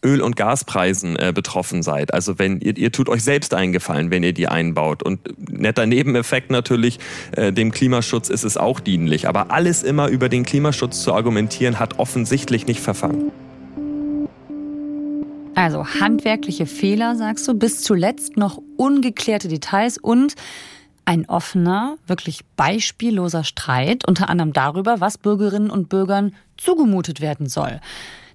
Öl- 0.04 0.22
und 0.22 0.36
Gaspreisen 0.36 1.16
äh, 1.16 1.32
betroffen 1.34 1.82
seid. 1.82 2.14
Also 2.14 2.38
wenn 2.38 2.60
ihr, 2.60 2.76
ihr 2.76 2.92
tut 2.92 3.08
euch 3.08 3.22
selbst 3.22 3.54
eingefallen, 3.54 4.10
wenn 4.10 4.22
ihr 4.22 4.32
die 4.32 4.48
einbaut. 4.48 5.02
Und 5.02 5.20
netter 5.50 5.86
Nebeneffekt 5.86 6.50
natürlich, 6.50 6.98
äh, 7.32 7.52
dem 7.52 7.70
Klimaschutz 7.70 8.28
ist 8.30 8.44
es 8.44 8.56
auch 8.56 8.80
dienlich. 8.80 9.28
Aber 9.28 9.50
alles 9.50 9.82
immer 9.82 10.08
über 10.08 10.28
den 10.28 10.44
Klimaschutz 10.44 11.02
zu 11.02 11.12
argumentieren, 11.12 11.78
hat 11.78 11.98
offensichtlich 11.98 12.66
nicht 12.66 12.80
verfangen. 12.80 13.30
Also 15.54 15.84
handwerkliche 15.86 16.64
Fehler, 16.64 17.16
sagst 17.16 17.46
du, 17.46 17.54
bis 17.54 17.82
zuletzt 17.82 18.36
noch 18.36 18.62
ungeklärte 18.76 19.48
Details 19.48 19.98
und 19.98 20.34
ein 21.04 21.28
offener, 21.28 21.96
wirklich 22.06 22.40
beispielloser 22.56 23.44
Streit, 23.44 24.06
unter 24.06 24.30
anderem 24.30 24.52
darüber, 24.52 25.00
was 25.00 25.18
Bürgerinnen 25.18 25.70
und 25.70 25.88
Bürgern 25.88 26.34
zugemutet 26.56 27.20
werden 27.20 27.48
soll. 27.48 27.80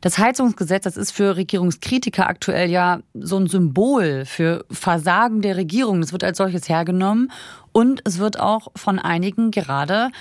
Das 0.06 0.20
Heizungsgesetz, 0.20 0.84
das 0.84 0.98
ist 0.98 1.10
für 1.10 1.36
Regierungskritiker 1.36 2.28
aktuell 2.28 2.70
ja 2.70 3.00
so 3.16 3.38
ein 3.38 3.48
Symbol 3.48 4.26
für 4.26 4.64
Versagen 4.70 5.42
der 5.42 5.58
Regierung. 5.58 6.00
Das 6.00 6.12
wird 6.12 6.24
als 6.24 6.38
solches 6.38 6.70
hergenommen 6.70 7.32
und 7.72 8.02
es 8.04 8.20
wird 8.20 8.40
auch 8.40 8.68
von 8.76 9.00
einigen 9.00 9.50
gerade 9.50 10.12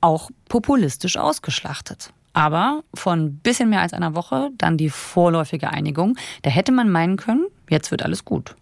auch 0.00 0.30
populistisch 0.48 1.16
ausgeschlachtet. 1.16 2.12
Aber 2.34 2.84
von 2.94 3.18
ein 3.18 3.36
bisschen 3.38 3.70
mehr 3.70 3.80
als 3.80 3.94
einer 3.94 4.14
Woche 4.14 4.50
dann 4.58 4.76
die 4.76 4.90
vorläufige 4.90 5.70
Einigung. 5.70 6.16
Da 6.42 6.50
hätte 6.50 6.70
man 6.70 6.88
meinen 6.88 7.16
können, 7.16 7.46
jetzt 7.68 7.90
wird 7.90 8.04
alles 8.04 8.24
gut. 8.24 8.54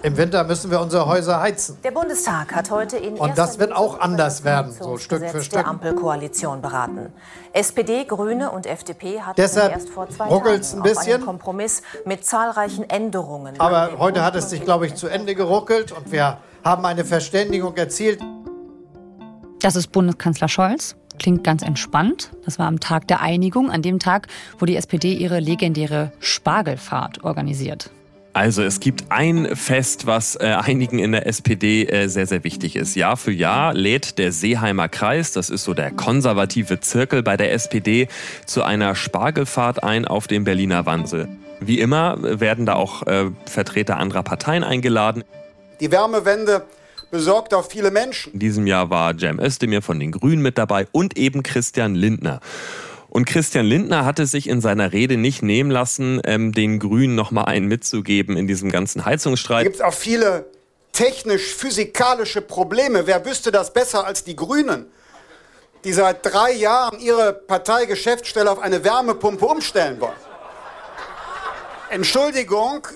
Im 0.00 0.16
Winter 0.16 0.44
müssen 0.44 0.70
wir 0.70 0.80
unsere 0.80 1.06
Häuser 1.06 1.40
heizen. 1.40 1.76
Der 1.82 1.90
Bundestag 1.90 2.54
hat 2.54 2.70
heute 2.70 2.98
in 2.98 3.14
Und 3.14 3.36
das 3.36 3.58
wird 3.58 3.72
auch 3.72 3.98
anders 3.98 4.44
werden, 4.44 4.72
so 4.72 4.96
Stück 4.96 5.28
für 5.28 5.42
Stück. 5.42 5.58
der 5.58 5.66
Ampelkoalition 5.66 6.62
beraten. 6.62 7.12
SPD, 7.52 8.04
Grüne 8.04 8.52
und 8.52 8.66
FDP 8.66 9.20
hatten 9.20 9.40
Deshalb 9.40 9.72
erst 9.72 9.90
vor 9.90 10.08
zwei 10.08 10.26
ruckelt's 10.26 10.70
Tagen 10.70 10.82
ein 10.82 10.88
bisschen. 10.88 11.14
einen 11.14 11.24
Kompromiss 11.24 11.82
mit 12.04 12.24
zahlreichen 12.24 12.88
Änderungen. 12.88 13.58
Aber 13.58 13.98
heute 13.98 14.24
hat 14.24 14.36
es 14.36 14.50
sich, 14.50 14.64
glaube 14.64 14.86
ich, 14.86 14.94
zu 14.94 15.08
Ende 15.08 15.34
geruckelt 15.34 15.90
und 15.90 16.12
wir 16.12 16.38
haben 16.62 16.84
eine 16.86 17.04
Verständigung 17.04 17.76
erzielt. 17.76 18.20
Das 19.60 19.74
ist 19.74 19.90
Bundeskanzler 19.90 20.48
Scholz. 20.48 20.94
Klingt 21.18 21.42
ganz 21.42 21.62
entspannt. 21.62 22.30
Das 22.44 22.60
war 22.60 22.68
am 22.68 22.78
Tag 22.78 23.08
der 23.08 23.20
Einigung, 23.20 23.72
an 23.72 23.82
dem 23.82 23.98
Tag, 23.98 24.28
wo 24.60 24.66
die 24.66 24.76
SPD 24.76 25.14
ihre 25.14 25.40
legendäre 25.40 26.12
Spargelfahrt 26.20 27.24
organisiert. 27.24 27.90
Also 28.38 28.62
es 28.62 28.78
gibt 28.78 29.06
ein 29.08 29.56
Fest, 29.56 30.06
was 30.06 30.36
äh, 30.36 30.44
einigen 30.44 31.00
in 31.00 31.10
der 31.10 31.26
SPD 31.26 31.86
äh, 31.86 32.06
sehr, 32.06 32.28
sehr 32.28 32.44
wichtig 32.44 32.76
ist. 32.76 32.94
Jahr 32.94 33.16
für 33.16 33.32
Jahr 33.32 33.74
lädt 33.74 34.16
der 34.16 34.30
Seeheimer 34.30 34.88
Kreis, 34.88 35.32
das 35.32 35.50
ist 35.50 35.64
so 35.64 35.74
der 35.74 35.90
konservative 35.90 36.78
Zirkel 36.78 37.24
bei 37.24 37.36
der 37.36 37.52
SPD, 37.52 38.06
zu 38.46 38.62
einer 38.62 38.94
Spargelfahrt 38.94 39.82
ein 39.82 40.04
auf 40.04 40.28
dem 40.28 40.44
Berliner 40.44 40.86
Wannsee. 40.86 41.26
Wie 41.58 41.80
immer 41.80 42.16
werden 42.20 42.64
da 42.64 42.74
auch 42.74 43.04
äh, 43.08 43.32
Vertreter 43.44 43.96
anderer 43.96 44.22
Parteien 44.22 44.62
eingeladen. 44.62 45.24
Die 45.80 45.90
Wärmewende 45.90 46.62
besorgt 47.10 47.52
auch 47.54 47.66
viele 47.68 47.90
Menschen. 47.90 48.34
In 48.34 48.38
diesem 48.38 48.68
Jahr 48.68 48.88
war 48.88 49.18
Cem 49.18 49.40
Özdemir 49.40 49.82
von 49.82 49.98
den 49.98 50.12
Grünen 50.12 50.42
mit 50.42 50.58
dabei 50.58 50.86
und 50.92 51.18
eben 51.18 51.42
Christian 51.42 51.96
Lindner. 51.96 52.38
Und 53.18 53.24
Christian 53.24 53.66
Lindner 53.66 54.04
hatte 54.04 54.26
sich 54.26 54.48
in 54.48 54.60
seiner 54.60 54.92
Rede 54.92 55.16
nicht 55.16 55.42
nehmen 55.42 55.72
lassen, 55.72 56.20
ähm, 56.24 56.52
den 56.52 56.78
Grünen 56.78 57.16
noch 57.16 57.32
mal 57.32 57.46
einen 57.46 57.66
mitzugeben 57.66 58.36
in 58.36 58.46
diesem 58.46 58.70
ganzen 58.70 59.04
Heizungsstreit. 59.04 59.66
Es 59.66 59.72
gibt 59.72 59.82
auch 59.82 59.92
viele 59.92 60.46
technisch-physikalische 60.92 62.42
Probleme. 62.42 63.08
Wer 63.08 63.26
wüsste 63.26 63.50
das 63.50 63.72
besser 63.72 64.06
als 64.06 64.22
die 64.22 64.36
Grünen, 64.36 64.86
die 65.82 65.92
seit 65.92 66.24
drei 66.24 66.52
Jahren 66.52 67.00
ihre 67.00 67.32
Parteigeschäftsstelle 67.32 68.48
auf 68.52 68.60
eine 68.60 68.84
Wärmepumpe 68.84 69.46
umstellen 69.46 70.00
wollen? 70.00 70.12
Entschuldigung, 71.90 72.86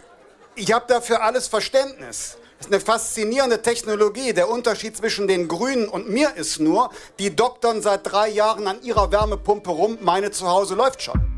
ich 0.55 0.73
habe 0.73 0.85
dafür 0.87 1.21
alles 1.25 1.49
Verständnis. 1.49 2.37
Ist 2.63 2.69
eine 2.69 2.79
faszinierende 2.79 3.61
Technologie. 3.61 4.33
Der 4.35 4.49
Unterschied 4.49 4.97
zwischen 4.97 5.27
den 5.27 5.49
Grünen 5.49 5.89
und 5.89 6.09
mir 6.09 6.37
ist 6.37 6.61
nur, 6.61 6.91
die 7.19 7.35
doktern 7.35 7.83
seit 7.83 8.03
drei 8.05 8.29
Jahren 8.29 8.69
an 8.69 8.81
ihrer 8.85 9.11
Wärmepumpe 9.11 9.71
rum, 9.71 9.99
meine 10.01 10.31
zu 10.31 10.47
Hause 10.47 10.77
läuft 10.77 11.03
schon. 11.03 11.32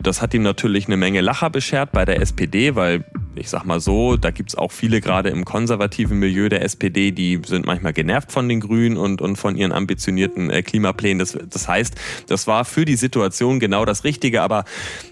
Das 0.00 0.22
hat 0.22 0.32
ihm 0.32 0.42
natürlich 0.42 0.86
eine 0.86 0.96
Menge 0.96 1.20
Lacher 1.20 1.50
beschert 1.50 1.90
bei 1.92 2.04
der 2.04 2.20
SPD, 2.20 2.76
weil 2.76 3.04
ich 3.38 3.48
sag 3.48 3.64
mal 3.64 3.80
so, 3.80 4.16
da 4.16 4.30
gibt's 4.30 4.54
auch 4.54 4.72
viele 4.72 5.00
gerade 5.00 5.30
im 5.30 5.44
konservativen 5.44 6.18
Milieu 6.18 6.48
der 6.48 6.62
SPD, 6.62 7.12
die 7.12 7.40
sind 7.44 7.66
manchmal 7.66 7.92
genervt 7.92 8.32
von 8.32 8.48
den 8.48 8.60
Grünen 8.60 8.96
und, 8.96 9.20
und 9.20 9.36
von 9.36 9.56
ihren 9.56 9.72
ambitionierten 9.72 10.50
äh, 10.50 10.62
Klimaplänen. 10.62 11.18
Das, 11.18 11.38
das 11.48 11.68
heißt, 11.68 11.94
das 12.26 12.46
war 12.46 12.64
für 12.64 12.84
die 12.84 12.96
Situation 12.96 13.60
genau 13.60 13.84
das 13.84 14.04
Richtige. 14.04 14.42
Aber 14.42 14.64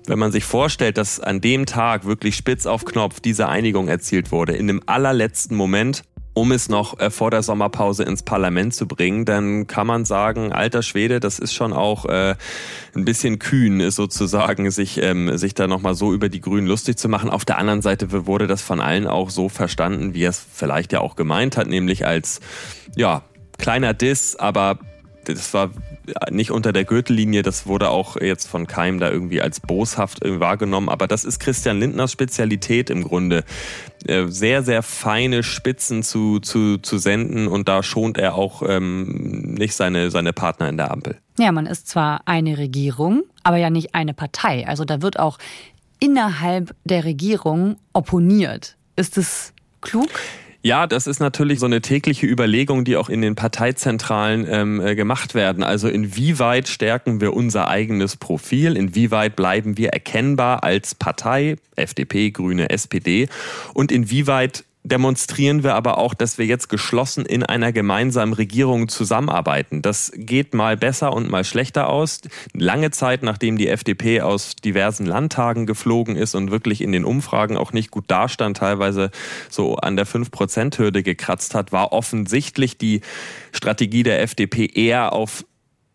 wenn 0.06 0.18
man 0.18 0.32
sich 0.32 0.44
vorstellt, 0.44 0.98
dass 0.98 1.20
an 1.20 1.40
dem 1.40 1.66
Tag 1.66 2.04
wirklich 2.04 2.36
spitz 2.36 2.66
auf 2.66 2.84
Knopf 2.84 3.20
diese 3.20 3.48
Einigung 3.48 3.88
erzielt 3.88 4.32
wurde, 4.32 4.54
in 4.54 4.66
dem 4.66 4.82
allerletzten 4.86 5.56
Moment, 5.56 6.02
um 6.36 6.52
es 6.52 6.68
noch 6.68 7.00
äh, 7.00 7.08
vor 7.08 7.30
der 7.30 7.42
Sommerpause 7.42 8.02
ins 8.02 8.22
Parlament 8.22 8.74
zu 8.74 8.86
bringen, 8.86 9.24
dann 9.24 9.66
kann 9.66 9.86
man 9.86 10.04
sagen, 10.04 10.52
alter 10.52 10.82
Schwede, 10.82 11.18
das 11.18 11.38
ist 11.38 11.54
schon 11.54 11.72
auch 11.72 12.04
äh, 12.04 12.34
ein 12.94 13.06
bisschen 13.06 13.38
kühn 13.38 13.90
sozusagen, 13.90 14.70
sich, 14.70 15.02
ähm, 15.02 15.38
sich 15.38 15.54
da 15.54 15.66
nochmal 15.66 15.94
so 15.94 16.12
über 16.12 16.28
die 16.28 16.42
Grünen 16.42 16.66
lustig 16.66 16.98
zu 16.98 17.08
machen. 17.08 17.30
Auf 17.30 17.46
der 17.46 17.56
anderen 17.56 17.80
Seite 17.80 18.26
wurde 18.26 18.46
das 18.46 18.60
von 18.60 18.82
allen 18.82 19.06
auch 19.06 19.30
so 19.30 19.48
verstanden, 19.48 20.12
wie 20.12 20.24
er 20.24 20.30
es 20.30 20.44
vielleicht 20.52 20.92
ja 20.92 21.00
auch 21.00 21.16
gemeint 21.16 21.56
hat, 21.56 21.68
nämlich 21.68 22.06
als, 22.06 22.40
ja, 22.96 23.22
kleiner 23.56 23.94
Diss, 23.94 24.36
aber 24.36 24.78
das 25.34 25.52
war 25.54 25.70
nicht 26.30 26.50
unter 26.50 26.72
der 26.72 26.84
Gürtellinie, 26.84 27.42
das 27.42 27.66
wurde 27.66 27.90
auch 27.90 28.16
jetzt 28.20 28.46
von 28.46 28.66
Keim 28.66 29.00
da 29.00 29.10
irgendwie 29.10 29.40
als 29.40 29.60
boshaft 29.60 30.20
wahrgenommen, 30.24 30.88
aber 30.88 31.06
das 31.06 31.24
ist 31.24 31.38
Christian 31.40 31.80
Lindners 31.80 32.12
Spezialität 32.12 32.90
im 32.90 33.02
Grunde. 33.02 33.44
Äh, 34.06 34.26
sehr, 34.28 34.62
sehr 34.62 34.82
feine 34.82 35.42
Spitzen 35.42 36.02
zu, 36.02 36.38
zu, 36.38 36.78
zu 36.78 36.98
senden 36.98 37.48
und 37.48 37.68
da 37.68 37.82
schont 37.82 38.18
er 38.18 38.34
auch 38.34 38.62
ähm, 38.66 39.54
nicht 39.54 39.74
seine, 39.74 40.10
seine 40.10 40.32
Partner 40.32 40.68
in 40.68 40.76
der 40.76 40.90
Ampel. 40.90 41.18
Ja, 41.38 41.52
man 41.52 41.66
ist 41.66 41.88
zwar 41.88 42.22
eine 42.26 42.58
Regierung, 42.58 43.24
aber 43.42 43.56
ja 43.56 43.70
nicht 43.70 43.94
eine 43.94 44.14
Partei. 44.14 44.66
Also 44.66 44.84
da 44.84 45.02
wird 45.02 45.18
auch 45.18 45.38
innerhalb 45.98 46.74
der 46.84 47.04
Regierung 47.04 47.76
opponiert. 47.92 48.76
Ist 48.96 49.18
es 49.18 49.52
klug? 49.80 50.08
Ja, 50.66 50.88
das 50.88 51.06
ist 51.06 51.20
natürlich 51.20 51.60
so 51.60 51.66
eine 51.66 51.80
tägliche 51.80 52.26
Überlegung, 52.26 52.84
die 52.84 52.96
auch 52.96 53.08
in 53.08 53.22
den 53.22 53.36
Parteizentralen 53.36 54.48
ähm, 54.50 54.80
äh, 54.80 54.96
gemacht 54.96 55.36
werden. 55.36 55.62
Also 55.62 55.86
inwieweit 55.86 56.66
stärken 56.66 57.20
wir 57.20 57.34
unser 57.34 57.68
eigenes 57.68 58.16
Profil? 58.16 58.76
Inwieweit 58.76 59.36
bleiben 59.36 59.78
wir 59.78 59.90
erkennbar 59.90 60.64
als 60.64 60.96
Partei, 60.96 61.54
FDP, 61.76 62.32
Grüne, 62.32 62.68
SPD? 62.70 63.28
Und 63.74 63.92
inwieweit 63.92 64.64
demonstrieren 64.88 65.64
wir 65.64 65.74
aber 65.74 65.98
auch, 65.98 66.14
dass 66.14 66.38
wir 66.38 66.46
jetzt 66.46 66.68
geschlossen 66.68 67.26
in 67.26 67.42
einer 67.42 67.72
gemeinsamen 67.72 68.32
Regierung 68.32 68.88
zusammenarbeiten. 68.88 69.82
Das 69.82 70.12
geht 70.14 70.54
mal 70.54 70.76
besser 70.76 71.12
und 71.12 71.28
mal 71.28 71.44
schlechter 71.44 71.88
aus. 71.88 72.20
Lange 72.52 72.92
Zeit, 72.92 73.24
nachdem 73.24 73.58
die 73.58 73.68
FDP 73.68 74.20
aus 74.20 74.54
diversen 74.54 75.04
Landtagen 75.04 75.66
geflogen 75.66 76.14
ist 76.14 76.36
und 76.36 76.52
wirklich 76.52 76.82
in 76.82 76.92
den 76.92 77.04
Umfragen 77.04 77.56
auch 77.56 77.72
nicht 77.72 77.90
gut 77.90 78.04
dastand, 78.08 78.58
teilweise 78.58 79.10
so 79.50 79.74
an 79.74 79.96
der 79.96 80.06
5-Prozent-Hürde 80.06 81.02
gekratzt 81.02 81.56
hat, 81.56 81.72
war 81.72 81.92
offensichtlich 81.92 82.78
die 82.78 83.00
Strategie 83.50 84.04
der 84.04 84.22
FDP 84.22 84.66
eher 84.66 85.12
auf 85.12 85.44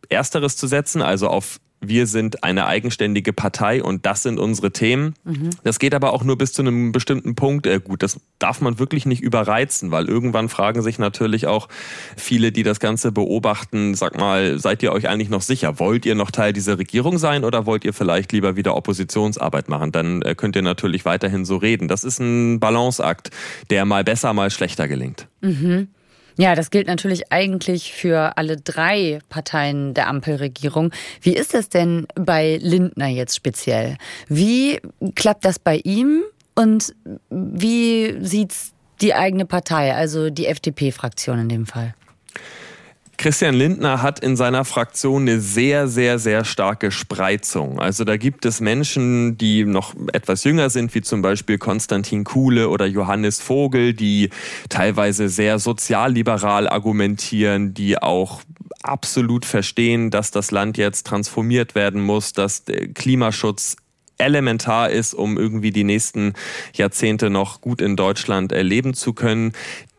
Ersteres 0.10 0.58
zu 0.58 0.68
setzen, 0.68 1.02
also 1.02 1.30
auf 1.30 1.61
wir 1.84 2.06
sind 2.06 2.44
eine 2.44 2.68
eigenständige 2.68 3.34
Partei 3.34 3.84
und 3.84 4.06
das 4.06 4.22
sind 4.22 4.40
unsere 4.40 4.72
Themen. 4.72 5.16
Mhm. 5.24 5.50
Das 5.64 5.80
geht 5.80 5.96
aber 5.96 6.14
auch 6.14 6.24
nur 6.24 6.38
bis 6.38 6.54
zu 6.54 6.62
einem 6.62 6.92
bestimmten 6.92 7.34
Punkt. 7.34 7.66
Äh, 7.66 7.80
gut, 7.80 8.04
das 8.04 8.20
darf 8.38 8.62
man 8.62 8.78
wirklich 8.78 9.08
nicht 9.08 9.22
überreizen, 9.22 9.90
weil 9.90 10.08
irgendwann 10.08 10.48
fragen 10.48 10.84
sich 10.84 11.00
natürlich 11.00 11.48
auch 11.48 11.68
viele, 12.16 12.52
die 12.52 12.62
das 12.62 12.80
Ganze 12.80 13.12
beobachten, 13.12 13.96
sag 13.96 14.20
mal, 14.20 14.60
seid 14.60 14.84
ihr 14.84 14.92
euch 14.92 15.10
eigentlich 15.10 15.30
noch 15.30 15.42
sicher? 15.42 15.80
Wollt 15.80 16.06
ihr 16.06 16.14
noch 16.14 16.30
Teil 16.30 16.54
dieser 16.54 16.78
Regierung 16.78 17.18
sein 17.18 17.44
oder 17.44 17.66
wollt 17.66 17.84
ihr 17.84 17.94
vielleicht 17.94 18.32
lieber 18.32 18.56
wieder 18.56 18.76
Oppositionsarbeit 18.76 19.68
machen? 19.68 19.92
Dann 19.92 20.22
äh, 20.22 20.36
könnt 20.36 20.56
ihr 20.56 20.62
natürlich 20.62 21.04
weiterhin 21.04 21.46
so 21.46 21.58
reden. 21.58 21.88
Das 21.88 22.04
ist 22.04 22.20
ein 22.20 22.60
Balanceakt, 22.60 23.32
der 23.72 23.86
mal 23.86 24.04
besser, 24.04 24.34
mal 24.34 24.52
schlechter 24.52 24.88
gelingt. 24.88 25.28
Mhm. 25.42 25.88
Ja, 26.42 26.56
das 26.56 26.72
gilt 26.72 26.88
natürlich 26.88 27.32
eigentlich 27.32 27.94
für 27.94 28.36
alle 28.36 28.58
drei 28.58 29.20
Parteien 29.30 29.94
der 29.94 30.08
Ampelregierung. 30.08 30.92
Wie 31.22 31.36
ist 31.36 31.54
das 31.54 31.70
denn 31.70 32.08
bei 32.16 32.58
Lindner 32.60 33.06
jetzt 33.06 33.36
speziell? 33.36 33.96
Wie 34.28 34.80
klappt 35.14 35.46
das 35.46 35.60
bei 35.60 35.78
ihm 35.84 36.24
Und 36.56 36.96
wie 37.30 38.18
sieht's 38.22 38.74
die 39.02 39.14
eigene 39.14 39.46
Partei, 39.46 39.94
also 39.94 40.32
die 40.32 40.48
FDP-Fraktion 40.48 41.38
in 41.38 41.50
dem 41.50 41.66
Fall? 41.68 41.94
Christian 43.18 43.54
Lindner 43.54 44.02
hat 44.02 44.20
in 44.20 44.36
seiner 44.36 44.66
Fraktion 44.66 45.24
eine 45.24 45.40
sehr, 45.40 45.88
sehr, 45.88 46.18
sehr 46.18 46.44
starke 46.44 46.92
Spreizung. 46.92 47.80
Also 47.80 48.04
da 48.04 48.18
gibt 48.18 48.46
es 48.46 48.62
Menschen, 48.62 49.38
die 49.38 49.64
noch 49.64 49.94
etwas 50.12 50.44
jünger 50.44 50.70
sind, 50.70 50.96
wie 50.96 51.02
zum 51.02 51.22
Beispiel 51.22 51.58
Konstantin 51.58 52.24
Kuhle 52.24 52.70
oder 52.70 52.88
Johannes 52.88 53.40
Vogel, 53.40 53.94
die 53.94 54.30
teilweise 54.70 55.30
sehr 55.30 55.60
sozialliberal 55.60 56.68
argumentieren, 56.68 57.74
die 57.74 58.02
auch 58.02 58.42
absolut 58.82 59.46
verstehen, 59.46 60.10
dass 60.10 60.32
das 60.32 60.52
Land 60.52 60.78
jetzt 60.78 61.06
transformiert 61.06 61.76
werden 61.76 62.02
muss, 62.02 62.34
dass 62.34 62.64
Klimaschutz 62.96 63.76
elementar 64.18 64.90
ist, 64.92 65.14
um 65.14 65.38
irgendwie 65.38 65.72
die 65.72 65.84
nächsten 65.84 66.34
Jahrzehnte 66.74 67.30
noch 67.30 67.62
gut 67.62 67.82
in 67.82 67.96
Deutschland 67.96 68.52
erleben 68.52 68.94
zu 68.94 69.14
können, 69.14 69.54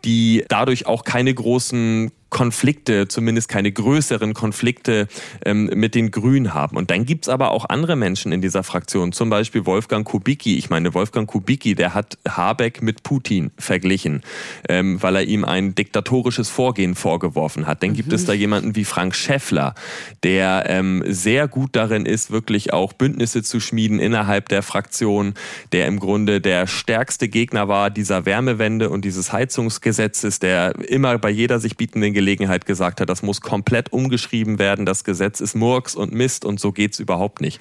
die 0.04 0.44
dadurch 0.48 0.86
auch 0.86 1.04
keine 1.04 1.32
großen 1.32 2.10
Konflikte, 2.32 3.08
zumindest 3.08 3.50
keine 3.50 3.70
größeren 3.70 4.32
Konflikte 4.32 5.06
ähm, 5.44 5.70
mit 5.74 5.94
den 5.94 6.10
Grünen 6.10 6.54
haben. 6.54 6.78
Und 6.78 6.90
dann 6.90 7.04
gibt's 7.04 7.28
aber 7.28 7.50
auch 7.50 7.68
andere 7.68 7.94
Menschen 7.94 8.32
in 8.32 8.40
dieser 8.40 8.62
Fraktion, 8.62 9.12
zum 9.12 9.28
Beispiel 9.28 9.66
Wolfgang 9.66 10.06
Kubicki. 10.08 10.56
Ich 10.56 10.70
meine, 10.70 10.94
Wolfgang 10.94 11.28
Kubicki, 11.28 11.74
der 11.74 11.92
hat 11.92 12.16
Habeck 12.26 12.80
mit 12.80 13.02
Putin 13.02 13.50
verglichen, 13.58 14.22
ähm, 14.66 15.00
weil 15.02 15.16
er 15.16 15.24
ihm 15.24 15.44
ein 15.44 15.74
diktatorisches 15.74 16.48
Vorgehen 16.48 16.94
vorgeworfen 16.94 17.66
hat. 17.66 17.82
Dann 17.82 17.90
mhm. 17.90 17.96
gibt 17.96 18.14
es 18.14 18.24
da 18.24 18.32
jemanden 18.32 18.74
wie 18.76 18.86
Frank 18.86 19.14
Schäffler, 19.14 19.74
der 20.22 20.64
ähm, 20.68 21.04
sehr 21.06 21.48
gut 21.48 21.76
darin 21.76 22.06
ist, 22.06 22.30
wirklich 22.30 22.72
auch 22.72 22.94
Bündnisse 22.94 23.42
zu 23.42 23.60
schmieden 23.60 23.98
innerhalb 23.98 24.48
der 24.48 24.62
Fraktion, 24.62 25.34
der 25.72 25.86
im 25.86 26.00
Grunde 26.00 26.40
der 26.40 26.66
stärkste 26.66 27.28
Gegner 27.28 27.68
war 27.68 27.90
dieser 27.90 28.24
Wärmewende 28.24 28.88
und 28.88 29.04
dieses 29.04 29.34
Heizungsgesetzes, 29.34 29.91
der 29.96 30.74
immer 30.88 31.18
bei 31.18 31.30
jeder 31.30 31.58
sich 31.60 31.76
bietenden 31.76 32.14
Gelegenheit 32.14 32.66
gesagt 32.66 33.00
hat, 33.00 33.08
das 33.08 33.22
muss 33.22 33.40
komplett 33.40 33.92
umgeschrieben 33.92 34.58
werden, 34.58 34.86
das 34.86 35.04
Gesetz 35.04 35.40
ist 35.40 35.54
Murks 35.54 35.94
und 35.94 36.12
Mist 36.12 36.44
und 36.44 36.60
so 36.60 36.72
geht's 36.72 36.98
überhaupt 36.98 37.40
nicht. 37.40 37.60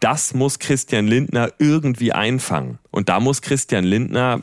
Das 0.00 0.34
muss 0.34 0.58
Christian 0.58 1.06
Lindner 1.06 1.50
irgendwie 1.58 2.12
einfangen. 2.12 2.78
Und 2.90 3.08
da 3.08 3.18
muss 3.18 3.42
Christian 3.42 3.84
Lindner 3.84 4.42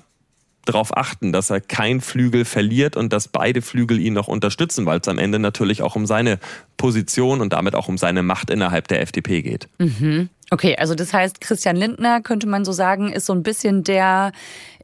darauf 0.65 0.97
achten, 0.97 1.31
dass 1.31 1.49
er 1.49 1.61
kein 1.61 2.01
Flügel 2.01 2.43
verliert 2.43 2.97
und 2.97 3.13
dass 3.13 3.27
beide 3.27 3.61
Flügel 3.61 3.99
ihn 3.99 4.13
noch 4.13 4.27
unterstützen, 4.27 4.85
weil 4.85 4.99
es 4.99 5.07
am 5.07 5.19
Ende 5.19 5.39
natürlich 5.39 5.81
auch 5.81 5.95
um 5.95 6.05
seine 6.05 6.39
Position 6.77 7.39
und 7.39 7.53
damit 7.53 7.75
auch 7.75 7.87
um 7.87 7.97
seine 7.97 8.23
Macht 8.23 8.49
innerhalb 8.49 8.87
der 8.87 9.01
FDP 9.01 9.41
geht. 9.41 9.69
Mhm. 9.77 10.29
Okay, 10.51 10.75
also 10.77 10.93
das 10.93 11.13
heißt, 11.13 11.41
Christian 11.41 11.75
Lindner, 11.75 12.21
könnte 12.21 12.47
man 12.47 12.65
so 12.65 12.71
sagen, 12.71 13.11
ist 13.11 13.25
so 13.25 13.33
ein 13.33 13.43
bisschen 13.43 13.83
der 13.83 14.31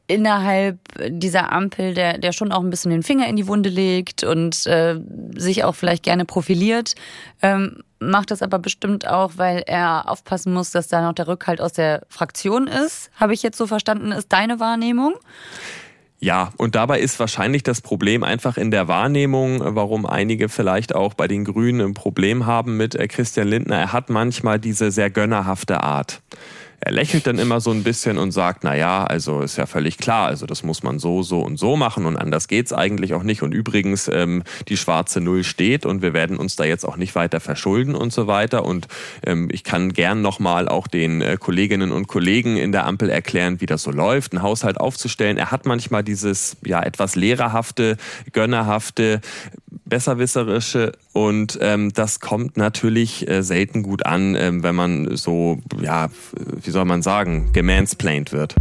innerhalb 0.06 0.78
dieser 1.08 1.52
Ampel, 1.52 1.94
der, 1.94 2.18
der 2.18 2.32
schon 2.32 2.52
auch 2.52 2.60
ein 2.60 2.70
bisschen 2.70 2.90
den 2.90 3.02
Finger 3.02 3.26
in 3.28 3.36
die 3.36 3.46
Wunde 3.46 3.70
legt 3.70 4.24
und 4.24 4.66
äh, 4.66 5.00
sich 5.36 5.64
auch 5.64 5.74
vielleicht 5.74 6.02
gerne 6.02 6.24
profiliert, 6.24 6.94
ähm, 7.40 7.82
macht 7.98 8.30
das 8.30 8.42
aber 8.42 8.58
bestimmt 8.58 9.06
auch, 9.06 9.32
weil 9.36 9.62
er 9.66 10.10
aufpassen 10.10 10.52
muss, 10.52 10.70
dass 10.70 10.88
da 10.88 11.02
noch 11.02 11.14
der 11.14 11.28
Rückhalt 11.28 11.60
aus 11.60 11.72
der 11.72 12.02
Fraktion 12.08 12.66
ist. 12.66 13.10
Habe 13.16 13.32
ich 13.32 13.42
jetzt 13.42 13.56
so 13.56 13.66
verstanden, 13.66 14.12
ist 14.12 14.32
deine 14.32 14.60
Wahrnehmung? 14.60 15.14
Ja, 16.18 16.52
und 16.56 16.76
dabei 16.76 17.00
ist 17.00 17.18
wahrscheinlich 17.18 17.64
das 17.64 17.80
Problem 17.80 18.22
einfach 18.22 18.56
in 18.56 18.70
der 18.70 18.86
Wahrnehmung, 18.86 19.60
warum 19.60 20.06
einige 20.06 20.48
vielleicht 20.48 20.94
auch 20.94 21.14
bei 21.14 21.26
den 21.26 21.44
Grünen 21.44 21.80
ein 21.80 21.94
Problem 21.94 22.46
haben 22.46 22.76
mit 22.76 22.94
äh, 22.94 23.08
Christian 23.08 23.48
Lindner. 23.48 23.76
Er 23.76 23.92
hat 23.92 24.08
manchmal 24.08 24.60
diese 24.60 24.92
sehr 24.92 25.10
gönnerhafte 25.10 25.82
Art. 25.82 26.22
Er 26.84 26.90
lächelt 26.90 27.28
dann 27.28 27.38
immer 27.38 27.60
so 27.60 27.70
ein 27.70 27.84
bisschen 27.84 28.18
und 28.18 28.32
sagt, 28.32 28.64
na 28.64 28.74
ja, 28.74 29.04
also 29.04 29.40
ist 29.42 29.56
ja 29.56 29.66
völlig 29.66 29.98
klar, 29.98 30.26
also 30.26 30.46
das 30.46 30.64
muss 30.64 30.82
man 30.82 30.98
so, 30.98 31.22
so 31.22 31.40
und 31.40 31.56
so 31.56 31.76
machen 31.76 32.06
und 32.06 32.16
anders 32.16 32.48
geht's 32.48 32.72
eigentlich 32.72 33.14
auch 33.14 33.22
nicht. 33.22 33.42
Und 33.42 33.54
übrigens, 33.54 34.08
ähm, 34.12 34.42
die 34.66 34.76
schwarze 34.76 35.20
Null 35.20 35.44
steht 35.44 35.86
und 35.86 36.02
wir 36.02 36.12
werden 36.12 36.38
uns 36.38 36.56
da 36.56 36.64
jetzt 36.64 36.84
auch 36.84 36.96
nicht 36.96 37.14
weiter 37.14 37.38
verschulden 37.38 37.94
und 37.94 38.12
so 38.12 38.26
weiter. 38.26 38.64
Und 38.64 38.88
ähm, 39.24 39.48
ich 39.52 39.62
kann 39.62 39.92
gern 39.92 40.22
nochmal 40.22 40.68
auch 40.68 40.88
den 40.88 41.22
äh, 41.22 41.36
Kolleginnen 41.38 41.92
und 41.92 42.08
Kollegen 42.08 42.56
in 42.56 42.72
der 42.72 42.84
Ampel 42.84 43.10
erklären, 43.10 43.60
wie 43.60 43.66
das 43.66 43.84
so 43.84 43.92
läuft, 43.92 44.32
einen 44.32 44.42
Haushalt 44.42 44.80
aufzustellen. 44.80 45.36
Er 45.36 45.52
hat 45.52 45.66
manchmal 45.66 46.02
dieses 46.02 46.56
ja 46.66 46.82
etwas 46.82 47.14
lehrerhafte, 47.14 47.96
gönnerhafte, 48.32 49.20
besserwisserische 49.84 50.92
und 51.12 51.58
ähm, 51.60 51.92
das 51.92 52.20
kommt 52.20 52.56
natürlich 52.56 53.28
äh, 53.28 53.42
selten 53.42 53.82
gut 53.82 54.06
an, 54.06 54.34
ähm, 54.34 54.62
wenn 54.62 54.74
man 54.74 55.16
so, 55.16 55.58
ja, 55.80 56.08
wie 56.62 56.70
soll 56.72 56.84
man 56.84 57.02
sagen, 57.02 57.52
gemansplained 57.52 58.32
wird. 58.32 58.56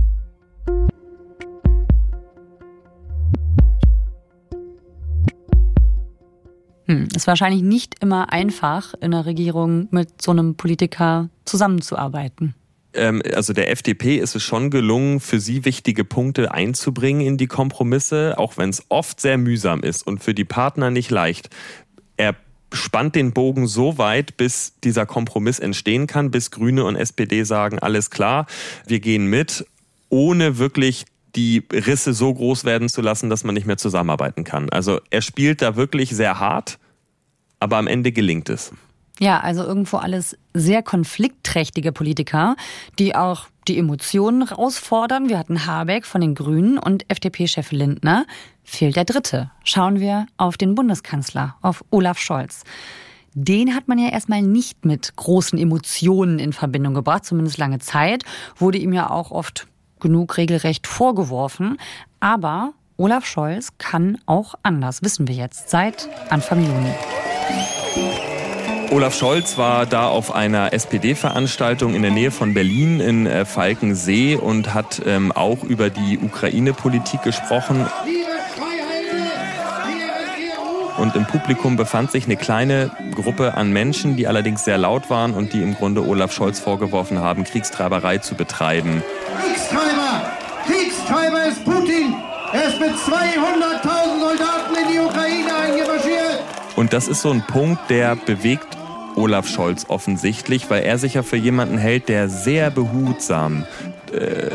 Hm, 6.86 7.08
ist 7.15 7.28
wahrscheinlich 7.28 7.62
nicht 7.62 7.95
immer 8.02 8.32
einfach, 8.34 8.93
in 9.00 9.12
der 9.12 9.26
Regierung 9.26 9.88
mit 9.91 10.21
so 10.21 10.32
einem 10.32 10.56
Politiker 10.56 11.30
zusammenzuarbeiten 11.45 12.56
ähm, 12.93 13.21
also 13.34 13.54
der 13.54 13.71
FDP 13.71 14.17
ist 14.17 14.36
es 14.36 14.43
schon 14.43 14.69
gelungen, 14.69 15.21
für 15.21 15.39
sie 15.39 15.63
wichtige 15.63 16.04
Punkte 16.04 16.54
einzubringen 16.54 17.26
in 17.26 17.38
die 17.38 17.47
Kompromisse, 17.47 18.38
auch 18.38 18.58
wenn 18.58 18.69
es 18.69 18.84
oft 18.89 19.21
sehr 19.21 19.38
mühsam 19.38 19.80
ist 19.82 20.06
und 20.06 20.21
für 20.21 20.34
die 20.34 20.43
Partner 20.43 20.91
nicht 20.91 21.10
leicht. 21.10 21.50
Er 22.17 22.36
spannt 22.71 23.15
den 23.15 23.34
Bogen 23.34 23.67
so 23.67 23.97
weit, 23.97 24.38
bis 24.38 24.73
dieser 24.84 25.05
Kompromiss 25.05 25.60
entstehen 25.60 26.07
kann, 26.07 26.31
bis 26.31 26.51
Grüne 26.51 26.86
und 26.86 26.95
SPD 26.95 27.43
sagen, 27.43 27.79
alles 27.79 28.10
klar, 28.10 28.45
wir 28.86 28.99
gehen 28.99 29.25
mit, 29.27 29.65
ohne 30.10 30.57
wirklich 30.57 31.05
die 31.36 31.63
Risse 31.71 32.13
so 32.13 32.34
groß 32.34 32.65
werden 32.65 32.89
zu 32.89 33.01
lassen, 33.01 33.29
dass 33.29 33.43
man 33.43 33.55
nicht 33.55 33.67
mehr 33.67 33.77
zusammenarbeiten 33.77 34.43
kann. 34.43 34.69
Also 34.69 34.99
er 35.10 35.21
spielt 35.21 35.62
da 35.62 35.75
wirklich 35.75 36.10
sehr 36.10 36.39
hart, 36.39 36.77
aber 37.60 37.77
am 37.77 37.88
Ende 37.88 38.12
gelingt 38.12 38.49
es. 38.49 38.71
Ja, 39.19 39.39
also 39.39 39.63
irgendwo 39.63 39.97
alles 39.97 40.38
sehr 40.53 40.81
konfliktträchtige 40.81 41.91
Politiker, 41.91 42.55
die 42.97 43.15
auch 43.15 43.47
die 43.67 43.78
Emotionen 43.78 44.47
herausfordern. 44.47 45.30
Wir 45.30 45.38
hatten 45.38 45.65
Habeck 45.65 46.06
von 46.06 46.21
den 46.21 46.36
Grünen 46.36 46.78
und 46.78 47.06
FDP-Chef 47.10 47.71
Lindner. 47.71 48.26
Fehlt 48.63 48.95
der 48.95 49.06
dritte. 49.06 49.52
Schauen 49.63 50.00
wir 50.00 50.26
auf 50.38 50.58
den 50.58 50.76
Bundeskanzler, 50.76 51.56
auf 51.62 51.84
Olaf 51.89 52.17
Scholz. 52.17 52.63
Den 53.34 53.76
hat 53.76 53.88
man 53.88 53.97
ja 53.97 54.10
erstmal 54.10 54.41
nicht 54.41 54.84
mit 54.84 55.15
großen 55.15 55.58
Emotionen 55.58 56.39
in 56.39 56.54
Verbindung 56.54 56.93
gebracht, 56.93 57.26
zumindest 57.26 57.58
lange 57.58 57.80
Zeit. 57.80 58.24
Wurde 58.58 58.78
ihm 58.78 58.93
ja 58.93 59.10
auch 59.10 59.32
oft 59.32 59.67
genug 60.00 60.38
regelrecht 60.38 60.88
vorgeworfen. 60.88 61.78
Aber 62.19 62.74
Olaf 62.97 63.26
Scholz 63.26 63.69
kann 63.78 64.17
auch 64.26 64.56
anders, 64.63 65.02
wissen 65.02 65.28
wir 65.28 65.36
jetzt, 65.36 65.69
seit 65.69 66.10
Anfang 66.30 66.62
Juni. 66.62 68.31
Olaf 68.91 69.15
Scholz 69.15 69.58
war 69.58 69.86
da 69.86 70.10
auf 70.10 70.36
einer 70.36 70.73
SPD-Veranstaltung 70.73 71.95
in 71.95 72.01
der 72.01 72.12
Nähe 72.12 72.30
von 72.30 72.54
Berlin 72.54 72.99
in 72.99 73.25
äh, 73.25 73.45
Falkensee 73.45 74.36
und 74.36 74.73
hat 74.73 75.01
ähm, 75.06 75.32
auch 75.32 75.63
über 75.63 75.89
die 75.89 76.19
Ukraine-Politik 76.21 77.21
gesprochen. 77.21 77.88
Und 80.97 81.15
im 81.15 81.25
Publikum 81.25 81.77
befand 81.77 82.12
sich 82.12 82.25
eine 82.25 82.36
kleine 82.36 82.91
Gruppe 83.15 83.54
an 83.54 83.71
Menschen, 83.71 84.17
die 84.17 84.27
allerdings 84.27 84.65
sehr 84.65 84.77
laut 84.77 85.10
waren 85.10 85.34
und 85.36 85.54
die 85.54 85.62
im 85.62 85.73
Grunde 85.73 86.06
Olaf 86.06 86.34
Scholz 86.34 86.60
vorgeworfen 86.60 87.19
haben, 87.19 87.45
Kriegstreiberei 87.45 88.17
zu 88.17 88.36
betreiben. 88.36 89.01
Kriegstreiber! 89.41 90.32
Kriegstreiber 90.67 91.45
ist 91.45 91.63
Putin! 91.63 92.13
Er 92.51 92.67
ist 92.67 92.80
mit 92.82 92.91
200.000 92.91 94.19
Soldaten 94.19 94.75
in 94.75 94.91
die 94.91 94.99
Ukraine 94.99 95.56
eingemarschiert! 95.56 96.43
Und 96.75 96.91
das 96.91 97.08
ist 97.08 97.21
so 97.21 97.32
ein 97.32 97.41
Punkt, 97.47 97.89
der 97.89 98.17
bewegt 98.17 98.81
Olaf 99.21 99.47
Scholz 99.47 99.86
offensichtlich, 99.88 100.69
weil 100.69 100.84
er 100.84 100.97
sich 100.97 101.13
ja 101.13 101.23
für 101.23 101.38
jemanden 101.38 101.77
hält, 101.77 102.10
der 102.10 102.27
sehr 102.27 102.71
behutsam 102.71 103.65
äh, 104.12 104.49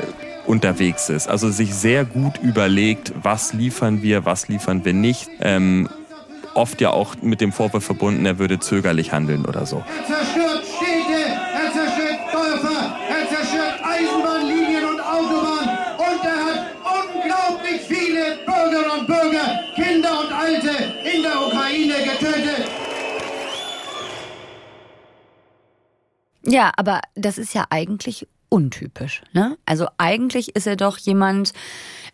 unterwegs 0.46 1.08
ist. 1.08 1.28
Also 1.28 1.50
sich 1.50 1.74
sehr 1.74 2.04
gut 2.04 2.38
überlegt, 2.42 3.12
was 3.22 3.52
liefern 3.52 4.02
wir, 4.02 4.24
was 4.24 4.48
liefern 4.48 4.84
wir 4.84 4.92
nicht. 4.92 5.28
Ähm, 5.40 5.88
oft 6.54 6.80
ja 6.80 6.90
auch 6.90 7.14
mit 7.22 7.40
dem 7.40 7.52
Vorwurf 7.52 7.84
verbunden, 7.84 8.26
er 8.26 8.38
würde 8.38 8.58
zögerlich 8.58 9.12
handeln 9.12 9.44
oder 9.44 9.66
so. 9.66 9.84
Er 10.08 10.16
zerstört 10.16 10.45
Ja, 26.46 26.72
aber 26.76 27.00
das 27.14 27.38
ist 27.38 27.54
ja 27.54 27.66
eigentlich 27.70 28.26
untypisch. 28.48 29.22
Ne? 29.32 29.56
Also 29.66 29.86
eigentlich 29.98 30.54
ist 30.54 30.66
er 30.66 30.76
doch 30.76 30.98
jemand, 30.98 31.52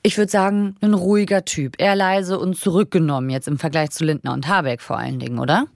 ich 0.02 0.16
würde 0.16 0.30
sagen, 0.30 0.76
ein 0.80 0.94
ruhiger 0.94 1.44
Typ. 1.44 1.74
Eher 1.78 1.94
leise 1.94 2.38
und 2.38 2.56
zurückgenommen 2.56 3.30
jetzt 3.30 3.48
im 3.48 3.58
Vergleich 3.58 3.90
zu 3.90 4.04
Lindner 4.04 4.32
und 4.32 4.48
Habeck 4.48 4.80
vor 4.80 4.98
allen 4.98 5.18
Dingen, 5.18 5.38
oder? 5.38 5.66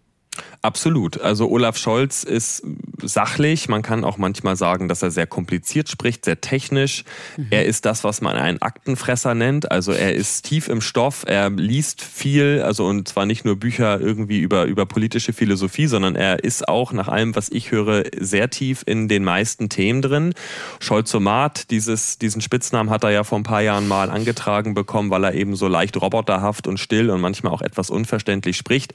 Absolut. 0.63 1.21
Also 1.21 1.49
Olaf 1.49 1.77
Scholz 1.77 2.25
ist 2.25 2.63
sachlich. 3.03 3.69
Man 3.69 3.83
kann 3.83 4.05
auch 4.05 4.19
manchmal 4.19 4.57
sagen, 4.57 4.89
dass 4.89 5.03
er 5.03 5.11
sehr 5.11 5.27
kompliziert 5.27 5.89
spricht, 5.89 6.25
sehr 6.25 6.41
technisch. 6.41 7.05
Mhm. 7.37 7.47
Er 7.51 7.67
ist 7.67 7.85
das, 7.85 8.05
was 8.05 8.21
man 8.21 8.37
einen 8.37 8.61
Aktenfresser 8.61 9.35
nennt. 9.35 9.71
Also 9.71 9.93
er 9.93 10.15
ist 10.15 10.43
tief 10.47 10.69
im 10.69 10.81
Stoff. 10.81 11.25
Er 11.27 11.51
liest 11.51 12.03
viel. 12.03 12.63
Also 12.65 12.87
und 12.87 13.09
zwar 13.09 13.27
nicht 13.27 13.45
nur 13.45 13.57
Bücher 13.57 14.01
irgendwie 14.01 14.41
über, 14.41 14.65
über 14.65 14.87
politische 14.87 15.33
Philosophie, 15.33 15.87
sondern 15.87 16.17
er 16.17 16.43
ist 16.43 16.69
auch 16.69 16.93
nach 16.93 17.09
allem, 17.09 17.37
was 17.37 17.49
ich 17.49 17.71
höre, 17.71 18.05
sehr 18.19 18.51
tief 18.51 18.83
in 18.87 19.09
den 19.09 19.25
meisten 19.25 19.69
Themen 19.69 20.03
drin. 20.03 20.35
Scholzomat, 20.81 21.71
dieses, 21.71 22.19
diesen 22.19 22.41
Spitznamen 22.41 22.91
hat 22.91 23.05
er 23.05 23.11
ja 23.11 23.25
vor 23.25 23.39
ein 23.39 23.45
paar 23.45 23.63
Jahren 23.63 23.87
mal 23.89 24.11
angetragen 24.11 24.75
bekommen, 24.75 25.11
weil 25.11 25.25
er 25.25 25.35
eben 25.35 25.57
so 25.57 25.69
leicht 25.69 26.01
roboterhaft 26.01 26.67
und 26.67 26.79
still 26.79 27.11
und 27.11 27.21
manchmal 27.21 27.53
auch 27.53 27.63
etwas 27.63 27.91
unverständlich 27.91 28.57
spricht. 28.57 28.95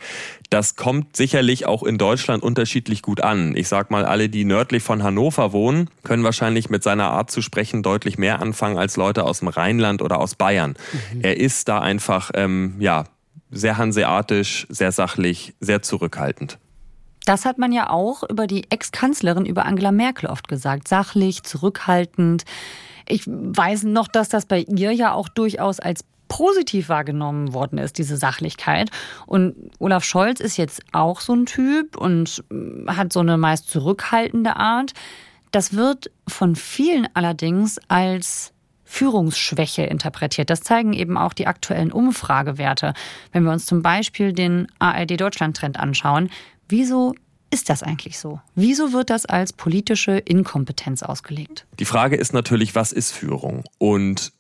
Das 0.49 0.75
kommt 0.75 1.15
sicherlich 1.31 1.61
sich 1.61 1.67
auch 1.67 1.83
in 1.83 1.97
Deutschland 1.97 2.43
unterschiedlich 2.43 3.01
gut 3.01 3.21
an. 3.21 3.55
Ich 3.55 3.67
sag 3.67 3.91
mal, 3.91 4.05
alle, 4.05 4.29
die 4.29 4.45
nördlich 4.45 4.83
von 4.83 5.03
Hannover 5.03 5.53
wohnen, 5.53 5.89
können 6.03 6.23
wahrscheinlich 6.23 6.69
mit 6.69 6.83
seiner 6.83 7.11
Art 7.11 7.29
zu 7.29 7.41
sprechen 7.41 7.83
deutlich 7.83 8.17
mehr 8.17 8.41
anfangen 8.41 8.77
als 8.77 8.97
Leute 8.97 9.23
aus 9.23 9.39
dem 9.39 9.47
Rheinland 9.47 10.01
oder 10.01 10.19
aus 10.19 10.35
Bayern. 10.35 10.75
Mhm. 11.13 11.21
Er 11.21 11.37
ist 11.37 11.67
da 11.67 11.79
einfach, 11.79 12.31
ähm, 12.33 12.75
ja, 12.79 13.05
sehr 13.51 13.77
hanseatisch, 13.77 14.65
sehr 14.69 14.91
sachlich, 14.91 15.53
sehr 15.59 15.81
zurückhaltend. 15.81 16.57
Das 17.25 17.45
hat 17.45 17.57
man 17.57 17.71
ja 17.71 17.89
auch 17.89 18.23
über 18.27 18.47
die 18.47 18.65
Ex-Kanzlerin, 18.69 19.45
über 19.45 19.65
Angela 19.65 19.91
Merkel 19.91 20.29
oft 20.29 20.47
gesagt. 20.47 20.87
Sachlich, 20.87 21.43
zurückhaltend. 21.43 22.43
Ich 23.07 23.27
weiß 23.27 23.83
noch, 23.83 24.07
dass 24.07 24.29
das 24.29 24.45
bei 24.45 24.61
ihr 24.61 24.91
ja 24.93 25.13
auch 25.13 25.29
durchaus 25.29 25.79
als 25.79 26.03
positiv 26.31 26.87
wahrgenommen 26.87 27.53
worden 27.53 27.77
ist, 27.77 27.97
diese 27.97 28.15
Sachlichkeit. 28.15 28.89
Und 29.25 29.53
Olaf 29.79 30.05
Scholz 30.05 30.39
ist 30.39 30.55
jetzt 30.55 30.81
auch 30.93 31.19
so 31.19 31.33
ein 31.33 31.45
Typ 31.45 31.97
und 31.97 32.41
mm, 32.49 32.89
hat 32.89 33.11
so 33.11 33.19
eine 33.19 33.37
meist 33.37 33.69
zurückhaltende 33.69 34.55
Art. 34.55 34.93
Das 35.51 35.73
wird 35.75 36.09
von 36.29 36.55
vielen 36.55 37.05
allerdings 37.15 37.81
als 37.89 38.53
Führungsschwäche 38.85 39.83
interpretiert. 39.83 40.49
Das 40.49 40.61
zeigen 40.61 40.93
eben 40.93 41.17
auch 41.17 41.33
die 41.33 41.47
aktuellen 41.47 41.91
Umfragewerte. 41.91 42.93
Wenn 43.33 43.43
wir 43.43 43.51
uns 43.51 43.65
zum 43.65 43.81
Beispiel 43.81 44.31
den 44.31 44.67
ARD 44.79 45.19
Deutschland 45.19 45.57
Trend 45.57 45.77
anschauen, 45.77 46.29
wieso 46.69 47.13
ist 47.49 47.69
das 47.69 47.83
eigentlich 47.83 48.17
so? 48.17 48.39
Wieso 48.55 48.93
wird 48.93 49.09
das 49.09 49.25
als 49.25 49.51
politische 49.51 50.13
Inkompetenz 50.13 51.03
ausgelegt? 51.03 51.67
Die 51.77 51.85
Frage 51.85 52.15
ist 52.15 52.31
natürlich, 52.31 52.73
was 52.73 52.93
ist 52.93 53.11
Führung? 53.11 53.65
Und 53.79 54.31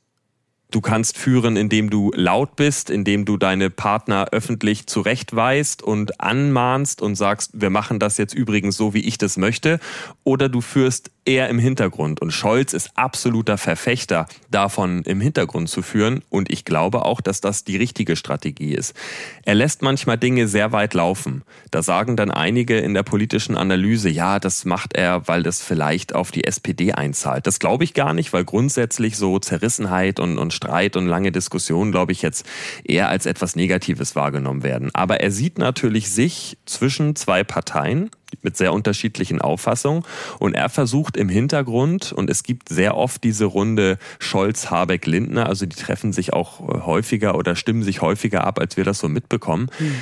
Du 0.71 0.79
kannst 0.79 1.17
führen, 1.17 1.57
indem 1.57 1.89
du 1.89 2.11
laut 2.15 2.55
bist, 2.55 2.89
indem 2.89 3.25
du 3.25 3.35
deine 3.35 3.69
Partner 3.69 4.27
öffentlich 4.31 4.87
zurechtweist 4.87 5.83
und 5.83 6.21
anmahnst 6.21 7.01
und 7.01 7.15
sagst, 7.15 7.51
wir 7.53 7.69
machen 7.69 7.99
das 7.99 8.17
jetzt 8.17 8.33
übrigens 8.33 8.77
so, 8.77 8.93
wie 8.93 9.01
ich 9.01 9.17
das 9.17 9.35
möchte. 9.35 9.81
Oder 10.23 10.47
du 10.47 10.61
führst 10.61 11.11
eher 11.25 11.49
im 11.49 11.59
Hintergrund. 11.59 12.21
Und 12.21 12.31
Scholz 12.31 12.73
ist 12.73 12.91
absoluter 12.95 13.57
Verfechter 13.57 14.27
davon, 14.49 15.03
im 15.03 15.21
Hintergrund 15.21 15.69
zu 15.69 15.81
führen. 15.81 16.23
Und 16.29 16.51
ich 16.51 16.65
glaube 16.65 17.05
auch, 17.05 17.21
dass 17.21 17.41
das 17.41 17.63
die 17.63 17.77
richtige 17.77 18.15
Strategie 18.15 18.73
ist. 18.73 18.95
Er 19.43 19.55
lässt 19.55 19.81
manchmal 19.81 20.17
Dinge 20.17 20.47
sehr 20.47 20.71
weit 20.71 20.93
laufen. 20.93 21.43
Da 21.69 21.83
sagen 21.83 22.15
dann 22.15 22.31
einige 22.31 22.77
in 22.79 22.93
der 22.93 23.03
politischen 23.03 23.55
Analyse, 23.55 24.09
ja, 24.09 24.39
das 24.39 24.65
macht 24.65 24.95
er, 24.95 25.27
weil 25.27 25.43
das 25.43 25.61
vielleicht 25.61 26.15
auf 26.15 26.31
die 26.31 26.45
SPD 26.45 26.93
einzahlt. 26.93 27.45
Das 27.45 27.59
glaube 27.59 27.83
ich 27.83 27.93
gar 27.93 28.13
nicht, 28.13 28.33
weil 28.33 28.45
grundsätzlich 28.45 29.17
so 29.17 29.37
Zerrissenheit 29.37 30.19
und, 30.19 30.37
und 30.37 30.53
Streit 30.61 30.95
und 30.95 31.07
lange 31.07 31.31
Diskussionen, 31.31 31.91
glaube 31.91 32.11
ich, 32.11 32.21
jetzt 32.21 32.45
eher 32.83 33.09
als 33.09 33.25
etwas 33.25 33.55
Negatives 33.55 34.15
wahrgenommen 34.15 34.61
werden. 34.61 34.91
Aber 34.93 35.19
er 35.19 35.31
sieht 35.31 35.57
natürlich 35.57 36.11
sich 36.11 36.57
zwischen 36.65 37.15
zwei 37.15 37.43
Parteien, 37.43 38.11
mit 38.43 38.55
sehr 38.55 38.71
unterschiedlichen 38.71 39.41
Auffassungen. 39.41 40.03
Und 40.39 40.53
er 40.53 40.69
versucht 40.69 41.17
im 41.17 41.27
Hintergrund, 41.29 42.13
und 42.13 42.29
es 42.29 42.43
gibt 42.43 42.69
sehr 42.69 42.95
oft 42.95 43.23
diese 43.23 43.45
Runde 43.45 43.97
Scholz, 44.19 44.69
Habeck, 44.71 45.05
Lindner, 45.05 45.47
also 45.47 45.65
die 45.65 45.75
treffen 45.75 46.13
sich 46.13 46.31
auch 46.31 46.61
äh, 46.61 46.81
häufiger 46.85 47.35
oder 47.35 47.55
stimmen 47.55 47.83
sich 47.83 48.01
häufiger 48.01 48.45
ab, 48.45 48.59
als 48.59 48.77
wir 48.77 48.85
das 48.85 48.99
so 48.99 49.09
mitbekommen. 49.09 49.69
Mhm. 49.79 49.95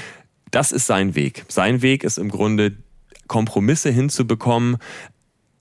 Das 0.51 0.71
ist 0.71 0.85
sein 0.85 1.15
Weg. 1.15 1.45
Sein 1.47 1.81
Weg 1.81 2.03
ist 2.03 2.17
im 2.17 2.29
Grunde 2.29 2.73
Kompromisse 3.27 3.89
hinzubekommen, 3.89 4.77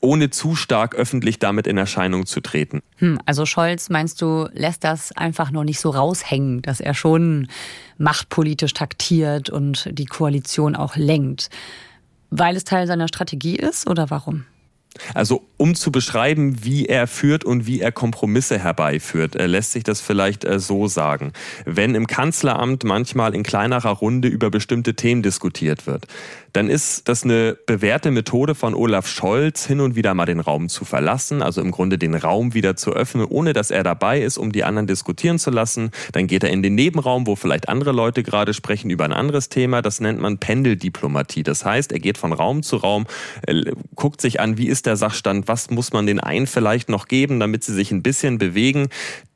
ohne 0.00 0.30
zu 0.30 0.54
stark 0.54 0.94
öffentlich 0.94 1.38
damit 1.38 1.66
in 1.66 1.76
Erscheinung 1.76 2.26
zu 2.26 2.40
treten. 2.40 2.82
Hm, 2.96 3.18
also 3.26 3.46
Scholz, 3.46 3.90
meinst 3.90 4.22
du, 4.22 4.48
lässt 4.52 4.84
das 4.84 5.12
einfach 5.12 5.50
nur 5.50 5.64
nicht 5.64 5.80
so 5.80 5.90
raushängen, 5.90 6.62
dass 6.62 6.80
er 6.80 6.94
schon 6.94 7.48
machtpolitisch 7.96 8.74
taktiert 8.74 9.50
und 9.50 9.88
die 9.90 10.06
Koalition 10.06 10.76
auch 10.76 10.96
lenkt? 10.96 11.50
Weil 12.30 12.56
es 12.56 12.64
Teil 12.64 12.86
seiner 12.86 13.08
Strategie 13.08 13.56
ist 13.56 13.88
oder 13.88 14.10
warum? 14.10 14.44
Also 15.14 15.46
um 15.56 15.74
zu 15.74 15.92
beschreiben, 15.92 16.64
wie 16.64 16.86
er 16.86 17.06
führt 17.06 17.44
und 17.44 17.66
wie 17.66 17.80
er 17.80 17.92
Kompromisse 17.92 18.58
herbeiführt, 18.58 19.36
äh, 19.36 19.46
lässt 19.46 19.72
sich 19.72 19.84
das 19.84 20.00
vielleicht 20.00 20.44
äh, 20.44 20.58
so 20.58 20.88
sagen. 20.88 21.32
Wenn 21.64 21.94
im 21.94 22.06
Kanzleramt 22.06 22.84
manchmal 22.84 23.34
in 23.34 23.42
kleinerer 23.42 23.90
Runde 23.90 24.28
über 24.28 24.50
bestimmte 24.50 24.94
Themen 24.94 25.22
diskutiert 25.22 25.86
wird, 25.86 26.06
dann 26.52 26.70
ist 26.70 27.08
das 27.08 27.24
eine 27.24 27.56
bewährte 27.66 28.10
Methode 28.10 28.54
von 28.54 28.74
Olaf 28.74 29.06
Scholz, 29.06 29.66
hin 29.66 29.80
und 29.80 29.96
wieder 29.96 30.14
mal 30.14 30.26
den 30.26 30.40
Raum 30.40 30.68
zu 30.68 30.84
verlassen, 30.84 31.42
also 31.42 31.60
im 31.60 31.70
Grunde 31.70 31.98
den 31.98 32.14
Raum 32.14 32.54
wieder 32.54 32.76
zu 32.76 32.92
öffnen, 32.92 33.26
ohne 33.26 33.52
dass 33.52 33.70
er 33.70 33.82
dabei 33.82 34.20
ist, 34.20 34.38
um 34.38 34.52
die 34.52 34.64
anderen 34.64 34.86
diskutieren 34.86 35.38
zu 35.38 35.50
lassen. 35.50 35.90
Dann 36.12 36.26
geht 36.26 36.44
er 36.44 36.50
in 36.50 36.62
den 36.62 36.74
Nebenraum, 36.74 37.26
wo 37.26 37.36
vielleicht 37.36 37.68
andere 37.68 37.92
Leute 37.92 38.22
gerade 38.22 38.54
sprechen 38.54 38.90
über 38.90 39.04
ein 39.04 39.12
anderes 39.12 39.48
Thema. 39.48 39.82
Das 39.82 40.00
nennt 40.00 40.20
man 40.20 40.38
Pendeldiplomatie. 40.38 41.42
Das 41.42 41.64
heißt, 41.64 41.92
er 41.92 41.98
geht 41.98 42.18
von 42.18 42.32
Raum 42.32 42.62
zu 42.62 42.76
Raum, 42.76 43.06
äh, 43.46 43.72
guckt 43.94 44.20
sich 44.20 44.40
an, 44.40 44.58
wie 44.58 44.68
ist 44.68 44.86
der 44.86 44.96
Sachstand, 44.96 45.48
was 45.48 45.70
muss 45.70 45.92
man 45.92 46.06
den 46.06 46.20
einen 46.20 46.46
vielleicht 46.46 46.88
noch 46.88 47.08
geben, 47.08 47.40
damit 47.40 47.64
sie 47.64 47.74
sich 47.74 47.90
ein 47.90 48.02
bisschen 48.02 48.38
bewegen. 48.38 48.88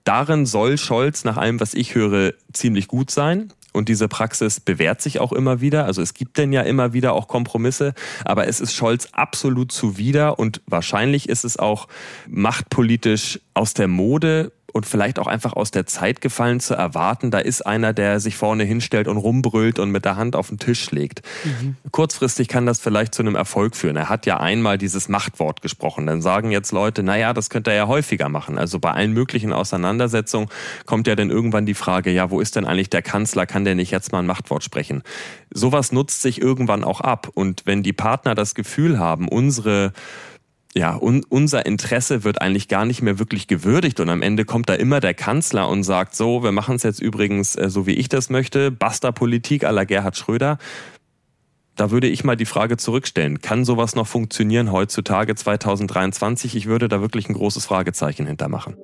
Darin 0.05 0.47
soll 0.47 0.79
Scholz 0.79 1.25
nach 1.25 1.37
allem, 1.37 1.61
was 1.61 1.75
ich 1.75 1.95
höre, 1.95 2.33
ziemlich 2.53 2.89
gut 2.89 3.11
sein. 3.11 3.53
Und 3.73 3.89
diese 3.89 4.09
Praxis 4.09 4.61
bewährt 4.61 5.01
sich 5.01 5.19
auch 5.19 5.33
immer 5.33 5.61
wieder. 5.61 5.87
Also 5.87 6.03
es 6.03 6.15
gibt 6.15 6.39
denn 6.39 6.53
ja 6.53 6.63
immer 6.63 6.93
wieder 6.93 7.15
auch 7.15 7.29
Kompromisse, 7.29 7.95
aber 8.25 8.47
es 8.47 8.61
ist 8.61 8.75
Scholz 8.75 9.09
absolut 9.13 9.73
zuwider 9.73 10.39
und 10.39 10.61
wahrscheinlich 10.67 11.29
ist 11.29 11.45
es 11.45 11.59
auch 11.59 11.89
machtpolitisch 12.29 13.41
aus 13.55 13.75
der 13.75 13.89
Mode, 13.89 14.53
und 14.73 14.87
vielleicht 14.87 15.19
auch 15.19 15.27
einfach 15.27 15.53
aus 15.53 15.71
der 15.71 15.87
Zeit 15.87 16.21
gefallen 16.21 16.61
zu 16.61 16.75
erwarten, 16.75 17.31
da 17.31 17.39
ist 17.39 17.65
einer, 17.67 17.93
der 17.93 18.21
sich 18.21 18.37
vorne 18.37 18.65
hinstellt 18.65 19.09
und 19.09 19.17
rumbrüllt 19.17 19.79
und 19.79 19.91
mit 19.91 20.05
der 20.05 20.17
Hand 20.17 20.35
auf 20.35 20.49
den 20.49 20.59
Tisch 20.59 20.91
legt. 20.91 21.23
Mhm. 21.45 21.77
Kurzfristig 21.91 22.49
kann 22.49 22.67
das 22.67 22.81
vielleicht 22.81 23.15
zu 23.15 23.23
einem 23.23 23.35
Erfolg 23.35 23.77
führen. 23.77 23.97
Er 23.97 24.09
hat 24.09 24.27
ja 24.27 24.41
einmal 24.41 24.79
dieses 24.79 25.09
Machtwort 25.09 25.63
gesprochen. 25.63 26.07
Dann 26.07 26.23
sagen 26.23 26.51
jetzt 26.51 26.73
Leute, 26.73 27.03
naja, 27.03 27.33
das 27.33 27.51
könnte 27.51 27.71
er 27.71 27.77
ja 27.77 27.87
häufiger 27.87 28.29
machen. 28.29 28.59
Also 28.59 28.79
bei 28.79 28.91
allen 28.91 29.13
möglichen 29.13 29.53
Auseinandersetzungen 29.53 30.49
kommt 30.87 31.07
ja 31.07 31.15
dann 31.15 31.31
irgendwann 31.31 31.67
die 31.67 31.75
Frage, 31.75 32.11
ja, 32.11 32.31
wo 32.31 32.41
ist 32.41 32.57
denn 32.57 32.65
eigentlich 32.65 32.91
der 32.91 33.03
Kanzler? 33.03 33.47
Kann 33.47 33.65
der 33.65 33.75
nicht 33.75 33.91
jetzt 33.91 34.13
mal 34.13 34.21
ein 34.21 34.27
Machtwort 34.27 34.65
sprechen? 34.65 35.03
Sowas 35.51 35.93
nutzt 35.93 36.23
sich 36.23 36.41
irgendwann 36.41 36.85
auch 36.85 37.01
ab. 37.01 37.29
Und 37.35 37.63
wenn 37.67 37.83
die 37.83 37.93
Partner 37.93 38.35
das 38.35 38.55
Gefühl 38.55 38.99
haben, 38.99 39.29
unsere 39.29 39.93
ja, 40.75 40.97
un, 40.97 41.25
unser 41.29 41.67
Interesse 41.67 42.25
wird 42.25 42.41
eigentlich 42.41 42.69
gar 42.69 42.85
nicht 42.85 43.03
mehr 43.03 43.19
wirklich 43.19 43.47
gewürdigt 43.47 44.01
und 44.01 44.09
am 44.09 44.23
Ende 44.23 44.45
kommt 44.45 44.69
da 44.69 44.75
immer 44.75 45.01
der 45.01 45.15
Kanzler 45.15 45.69
und 45.69 45.83
sagt, 45.83 46.15
so, 46.15 46.43
wir 46.43 46.53
machen 46.53 46.77
es 46.77 46.83
jetzt 46.83 47.01
übrigens 47.01 47.57
äh, 47.57 47.69
so, 47.69 47.87
wie 47.87 47.93
ich 47.93 48.09
das 48.09 48.31
möchte, 48.31 48.71
basta 48.71 49.13
Politik 49.13 49.65
à 49.65 49.71
la 49.71 49.85
Gerhard 49.85 50.17
Schröder. 50.17 50.59
Da 51.77 51.91
würde 51.91 52.07
ich 52.07 52.25
mal 52.25 52.37
die 52.37 52.47
Frage 52.47 52.77
zurückstellen, 52.77 53.41
kann 53.41 53.65
sowas 53.65 53.95
noch 53.95 54.07
funktionieren 54.07 54.73
heutzutage 54.73 55.35
2023? 55.35 56.55
Ich 56.55 56.67
würde 56.67 56.89
da 56.89 57.01
wirklich 57.01 57.29
ein 57.29 57.35
großes 57.35 57.65
Fragezeichen 57.65 58.27
hintermachen. 58.27 58.77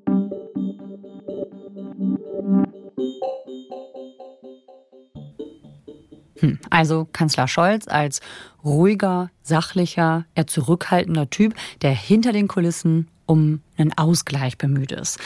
Hm, 6.41 6.59
also 6.71 7.09
Kanzler 7.13 7.49
Scholz 7.49 7.89
als 7.89 8.21
ruhiger, 8.65 9.31
sachlicher, 9.43 10.25
eher 10.35 10.47
zurückhaltender 10.47 11.31
Typ, 11.31 11.55
der 11.83 11.93
hinter 11.93 12.33
den 12.33 12.49
Kulissen 12.49 13.09
um 13.27 13.61
einen 13.77 13.97
Ausgleich 13.97 14.59
bemüht 14.59 14.93
ist. 14.93 15.19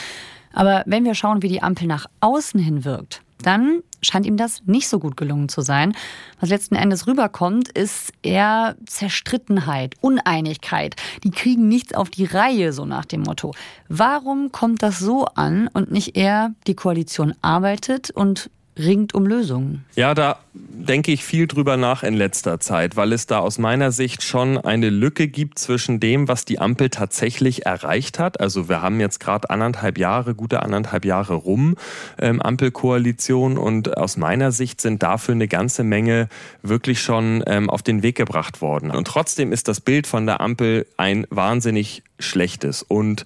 Aber 0.52 0.82
wenn 0.86 1.04
wir 1.04 1.14
schauen, 1.14 1.42
wie 1.42 1.48
die 1.48 1.62
Ampel 1.62 1.86
nach 1.86 2.06
außen 2.20 2.60
hin 2.60 2.84
wirkt, 2.84 3.22
dann 3.42 3.82
scheint 4.02 4.26
ihm 4.26 4.36
das 4.36 4.62
nicht 4.66 4.88
so 4.88 4.98
gut 4.98 5.16
gelungen 5.16 5.48
zu 5.48 5.62
sein. 5.62 5.94
Was 6.40 6.50
letzten 6.50 6.74
Endes 6.74 7.06
rüberkommt, 7.06 7.68
ist 7.68 8.12
eher 8.22 8.76
Zerstrittenheit, 8.86 9.94
Uneinigkeit. 10.00 10.96
Die 11.24 11.30
kriegen 11.30 11.68
nichts 11.68 11.94
auf 11.94 12.10
die 12.10 12.24
Reihe, 12.24 12.72
so 12.72 12.84
nach 12.84 13.04
dem 13.04 13.22
Motto. 13.22 13.54
Warum 13.88 14.52
kommt 14.52 14.82
das 14.82 14.98
so 14.98 15.24
an 15.24 15.68
und 15.68 15.90
nicht 15.90 16.16
eher 16.16 16.54
die 16.66 16.74
Koalition 16.74 17.34
arbeitet 17.42 18.10
und 18.10 18.50
ringt 18.78 19.14
um 19.14 19.26
Lösungen. 19.26 19.84
Ja, 19.96 20.14
da 20.14 20.38
denke 20.54 21.12
ich 21.12 21.24
viel 21.24 21.46
drüber 21.46 21.76
nach 21.76 22.02
in 22.02 22.14
letzter 22.14 22.58
Zeit, 22.58 22.96
weil 22.96 23.12
es 23.12 23.26
da 23.26 23.38
aus 23.38 23.58
meiner 23.58 23.92
Sicht 23.92 24.22
schon 24.22 24.56
eine 24.56 24.88
Lücke 24.88 25.28
gibt 25.28 25.58
zwischen 25.58 26.00
dem, 26.00 26.26
was 26.26 26.44
die 26.44 26.58
Ampel 26.58 26.88
tatsächlich 26.88 27.66
erreicht 27.66 28.18
hat. 28.18 28.40
Also 28.40 28.68
wir 28.68 28.80
haben 28.80 28.98
jetzt 28.98 29.20
gerade 29.20 29.50
anderthalb 29.50 29.98
Jahre, 29.98 30.34
gute 30.34 30.62
anderthalb 30.62 31.04
Jahre 31.04 31.34
rum, 31.34 31.76
ähm, 32.18 32.40
Ampelkoalition 32.40 33.58
und 33.58 33.96
aus 33.96 34.16
meiner 34.16 34.52
Sicht 34.52 34.80
sind 34.80 35.02
dafür 35.02 35.34
eine 35.34 35.48
ganze 35.48 35.84
Menge 35.84 36.28
wirklich 36.62 37.02
schon 37.02 37.44
ähm, 37.46 37.68
auf 37.68 37.82
den 37.82 38.02
Weg 38.02 38.16
gebracht 38.16 38.62
worden. 38.62 38.90
Und 38.90 39.06
trotzdem 39.06 39.52
ist 39.52 39.68
das 39.68 39.80
Bild 39.80 40.06
von 40.06 40.24
der 40.24 40.40
Ampel 40.40 40.86
ein 40.96 41.26
wahnsinnig 41.30 42.02
schlechtes 42.18 42.82
und 42.82 43.24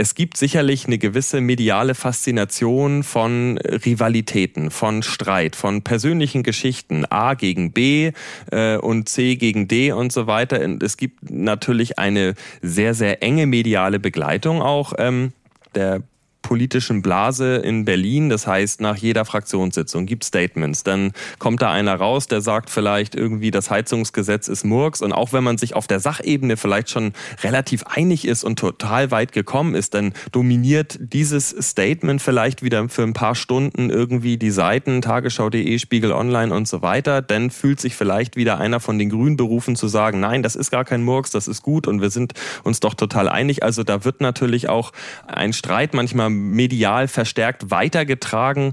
es 0.00 0.14
gibt 0.14 0.36
sicherlich 0.36 0.86
eine 0.86 0.96
gewisse 0.96 1.40
mediale 1.40 1.96
Faszination 1.96 3.02
von 3.02 3.58
Rivalitäten, 3.58 4.70
von 4.70 5.02
Streit, 5.02 5.56
von 5.56 5.82
persönlichen 5.82 6.44
Geschichten, 6.44 7.04
A 7.10 7.34
gegen 7.34 7.72
B 7.72 8.12
äh, 8.52 8.76
und 8.76 9.08
C 9.08 9.34
gegen 9.34 9.66
D 9.66 9.90
und 9.90 10.12
so 10.12 10.28
weiter. 10.28 10.64
Und 10.64 10.84
es 10.84 10.96
gibt 10.96 11.28
natürlich 11.30 11.98
eine 11.98 12.34
sehr, 12.62 12.94
sehr 12.94 13.24
enge 13.24 13.46
mediale 13.46 13.98
Begleitung 13.98 14.62
auch 14.62 14.92
ähm, 14.98 15.32
der 15.74 16.02
politischen 16.42 17.02
Blase 17.02 17.56
in 17.56 17.84
Berlin. 17.84 18.28
Das 18.28 18.46
heißt, 18.46 18.80
nach 18.80 18.96
jeder 18.96 19.24
Fraktionssitzung 19.24 20.06
gibt 20.06 20.24
Statements. 20.24 20.82
Dann 20.82 21.12
kommt 21.38 21.62
da 21.62 21.70
einer 21.70 21.94
raus, 21.94 22.26
der 22.26 22.40
sagt 22.40 22.70
vielleicht 22.70 23.14
irgendwie, 23.14 23.50
das 23.50 23.70
Heizungsgesetz 23.70 24.48
ist 24.48 24.64
Murks. 24.64 25.02
Und 25.02 25.12
auch 25.12 25.32
wenn 25.32 25.44
man 25.44 25.58
sich 25.58 25.74
auf 25.74 25.86
der 25.86 26.00
Sachebene 26.00 26.56
vielleicht 26.56 26.90
schon 26.90 27.12
relativ 27.42 27.84
einig 27.84 28.26
ist 28.26 28.44
und 28.44 28.58
total 28.58 29.10
weit 29.10 29.32
gekommen 29.32 29.74
ist, 29.74 29.94
dann 29.94 30.14
dominiert 30.32 30.98
dieses 31.00 31.50
Statement 31.50 32.22
vielleicht 32.22 32.62
wieder 32.62 32.88
für 32.88 33.02
ein 33.02 33.12
paar 33.12 33.34
Stunden 33.34 33.90
irgendwie 33.90 34.38
die 34.38 34.50
Seiten, 34.50 35.02
Tagesschau.de, 35.02 35.78
Spiegel 35.78 36.12
Online 36.12 36.54
und 36.54 36.68
so 36.68 36.82
weiter. 36.82 37.20
Dann 37.20 37.50
fühlt 37.50 37.80
sich 37.80 37.94
vielleicht 37.94 38.36
wieder 38.36 38.58
einer 38.58 38.80
von 38.80 38.98
den 38.98 39.10
Grünen 39.10 39.36
berufen 39.36 39.76
zu 39.76 39.88
sagen, 39.88 40.20
nein, 40.20 40.42
das 40.42 40.56
ist 40.56 40.70
gar 40.70 40.84
kein 40.84 41.02
Murks, 41.02 41.30
das 41.30 41.48
ist 41.48 41.62
gut 41.62 41.86
und 41.86 42.00
wir 42.00 42.10
sind 42.10 42.32
uns 42.64 42.80
doch 42.80 42.94
total 42.94 43.28
einig. 43.28 43.62
Also 43.62 43.82
da 43.84 44.04
wird 44.04 44.20
natürlich 44.20 44.68
auch 44.68 44.92
ein 45.26 45.52
Streit 45.52 45.94
manchmal 45.94 46.27
medial 46.30 47.08
verstärkt 47.08 47.70
weitergetragen 47.70 48.72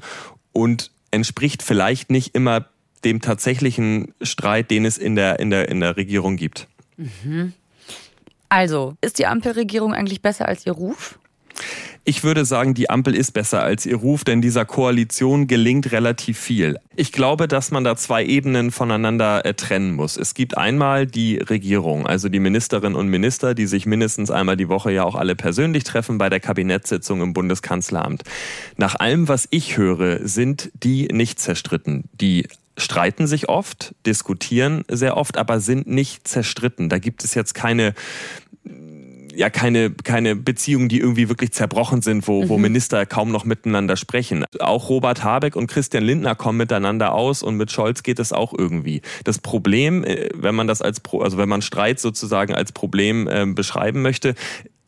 und 0.52 0.92
entspricht 1.12 1.64
vielleicht 1.64 2.10
nicht 2.12 2.36
immer 2.36 2.68
dem 3.04 3.22
tatsächlichen 3.22 4.14
Streit, 4.22 4.72
den 4.72 4.86
es 4.86 4.98
in 4.98 5.16
der, 5.16 5.40
in 5.40 5.50
der, 5.50 5.70
in 5.70 5.80
der 5.80 5.96
Regierung 5.96 6.36
gibt. 6.38 6.68
Mhm. 6.98 7.54
Also, 8.50 8.96
ist 9.02 9.20
die 9.20 9.28
Ampelregierung 9.28 9.94
eigentlich 9.94 10.22
besser 10.22 10.48
als 10.48 10.66
ihr 10.66 10.74
Ruf? 10.74 11.20
Ich 12.08 12.24
würde 12.24 12.46
sagen, 12.46 12.76
die 12.76 12.88
Ampel 12.92 13.16
ist 13.16 13.32
besser 13.32 13.64
als 13.64 13.88
ihr 13.88 13.96
Ruf, 13.96 14.24
denn 14.24 14.40
dieser 14.40 14.64
Koalition 14.64 15.48
gelingt 15.48 15.92
relativ 15.92 16.38
viel. 16.38 16.78
Ich 16.96 17.12
glaube, 17.12 17.48
dass 17.48 17.72
man 17.72 17.84
da 17.84 17.96
zwei 17.96 18.24
Ebenen 18.24 18.70
voneinander 18.70 19.44
äh, 19.44 19.56
trennen 19.56 19.96
muss. 19.96 20.16
Es 20.16 20.36
gibt 20.36 20.56
einmal 20.56 21.08
die 21.08 21.38
Regierung, 21.38 22.06
also 22.06 22.30
die 22.30 22.40
Ministerinnen 22.40 22.96
und 22.96 23.08
Minister, 23.08 23.56
die 23.56 23.66
sich 23.66 23.88
mindestens 23.88 24.30
einmal 24.30 24.56
die 24.56 24.70
Woche 24.70 24.92
ja 24.92 25.04
auch 25.04 25.16
alle 25.16 25.36
persönlich 25.36 25.84
treffen 25.84 26.20
bei 26.20 26.30
der 26.30 26.40
Kabinettssitzung 26.40 27.24
im 27.24 27.34
Bundeskanzleramt. 27.34 28.22
Nach 28.78 28.94
allem, 28.94 29.28
was 29.28 29.48
ich 29.50 29.76
höre, 29.76 30.28
sind 30.28 30.70
die 30.76 31.08
nicht 31.08 31.40
zerstritten. 31.40 32.04
Die 32.14 32.48
streiten 32.78 33.26
sich 33.26 33.50
oft, 33.50 33.96
diskutieren 34.06 34.84
sehr 34.88 35.18
oft, 35.18 35.38
aber 35.40 35.60
sind 35.60 35.88
nicht 35.88 36.28
zerstritten. 36.28 36.88
Da 36.88 37.00
gibt 37.00 37.24
es 37.24 37.34
jetzt 37.34 37.56
keine 37.56 37.96
ja 39.36 39.50
keine, 39.50 39.92
keine 39.92 40.36
Beziehungen, 40.36 40.90
die 40.90 41.00
irgendwie 41.00 41.30
wirklich 41.30 41.52
zerbrochen 41.52 42.02
sind, 42.02 42.28
wo, 42.28 42.44
mhm. 42.44 42.50
wo 42.50 42.58
Minister 42.58 43.06
kaum 43.06 43.32
noch 43.32 43.46
miteinander 43.46 43.96
sprechen. 43.96 44.46
Auch 44.60 44.90
Robert 44.90 45.24
Habeck 45.24 45.56
und 45.56 45.68
Christian 45.68 46.04
Lindner 46.04 46.36
kommen 46.36 46.58
miteinander 46.58 47.14
aus 47.14 47.44
und 47.44 47.58
mit 47.58 47.72
Scholz 47.72 48.04
geht 48.04 48.20
es 48.20 48.34
auch 48.34 48.54
irgendwie. 48.58 49.02
Das 49.24 49.40
Problem, 49.40 50.04
äh, 50.04 50.30
wenn 50.34 50.56
man 50.56 50.68
das 50.68 50.82
als, 50.82 51.02
also 51.20 51.38
wenn 51.38 51.50
man 51.50 51.62
Streit 51.62 52.00
sozusagen 52.00 52.54
als 52.54 52.72
Problem 52.72 53.28
äh, 53.28 53.46
beschreiben 53.46 54.02
möchte, 54.02 54.36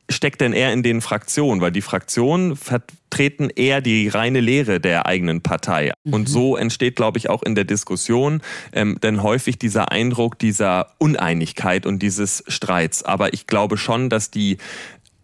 steckt 0.09 0.41
denn 0.41 0.53
eher 0.53 0.73
in 0.73 0.83
den 0.83 1.01
Fraktionen? 1.01 1.61
Weil 1.61 1.71
die 1.71 1.81
Fraktionen 1.81 2.55
vertreten 2.55 3.49
eher 3.49 3.81
die 3.81 4.07
reine 4.07 4.39
Lehre 4.39 4.79
der 4.79 5.05
eigenen 5.05 5.41
Partei. 5.41 5.91
Mhm. 6.03 6.13
Und 6.13 6.29
so 6.29 6.55
entsteht, 6.55 6.95
glaube 6.95 7.17
ich, 7.17 7.29
auch 7.29 7.43
in 7.43 7.55
der 7.55 7.65
Diskussion 7.65 8.41
ähm, 8.73 8.99
denn 9.01 9.23
häufig 9.23 9.57
dieser 9.57 9.91
Eindruck 9.91 10.39
dieser 10.39 10.93
Uneinigkeit 10.97 11.85
und 11.85 11.99
dieses 11.99 12.43
Streits. 12.47 13.03
Aber 13.03 13.33
ich 13.33 13.47
glaube 13.47 13.77
schon, 13.77 14.09
dass 14.09 14.31
die 14.31 14.57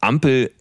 Ampel 0.01 0.51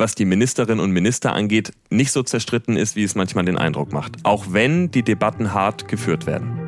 was 0.00 0.16
die 0.16 0.24
Ministerinnen 0.24 0.80
und 0.80 0.90
Minister 0.90 1.34
angeht, 1.34 1.72
nicht 1.90 2.10
so 2.10 2.22
zerstritten 2.24 2.76
ist, 2.76 2.96
wie 2.96 3.04
es 3.04 3.14
manchmal 3.14 3.44
den 3.44 3.58
Eindruck 3.58 3.92
macht. 3.92 4.16
Auch 4.24 4.46
wenn 4.48 4.90
die 4.90 5.02
Debatten 5.02 5.52
hart 5.52 5.86
geführt 5.86 6.26
werden. 6.26 6.58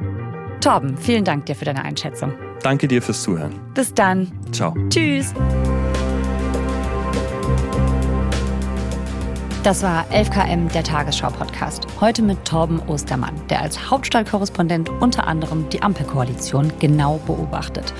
Torben, 0.60 0.96
vielen 0.96 1.24
Dank 1.24 1.46
dir 1.46 1.56
für 1.56 1.64
deine 1.64 1.84
Einschätzung. 1.84 2.34
Danke 2.62 2.86
dir 2.86 3.02
fürs 3.02 3.22
Zuhören. 3.22 3.58
Bis 3.74 3.92
dann. 3.92 4.30
Ciao. 4.52 4.76
Tschüss. 4.88 5.34
Das 9.62 9.84
war 9.84 10.04
11KM, 10.10 10.72
der 10.72 10.82
Tagesschau-Podcast. 10.82 11.86
Heute 12.00 12.20
mit 12.22 12.44
Torben 12.44 12.80
Ostermann, 12.88 13.40
der 13.48 13.62
als 13.62 13.92
Hauptstadtkorrespondent 13.92 14.88
unter 14.88 15.28
anderem 15.28 15.68
die 15.68 15.80
Ampelkoalition 15.80 16.72
genau 16.80 17.20
beobachtet. 17.28 17.94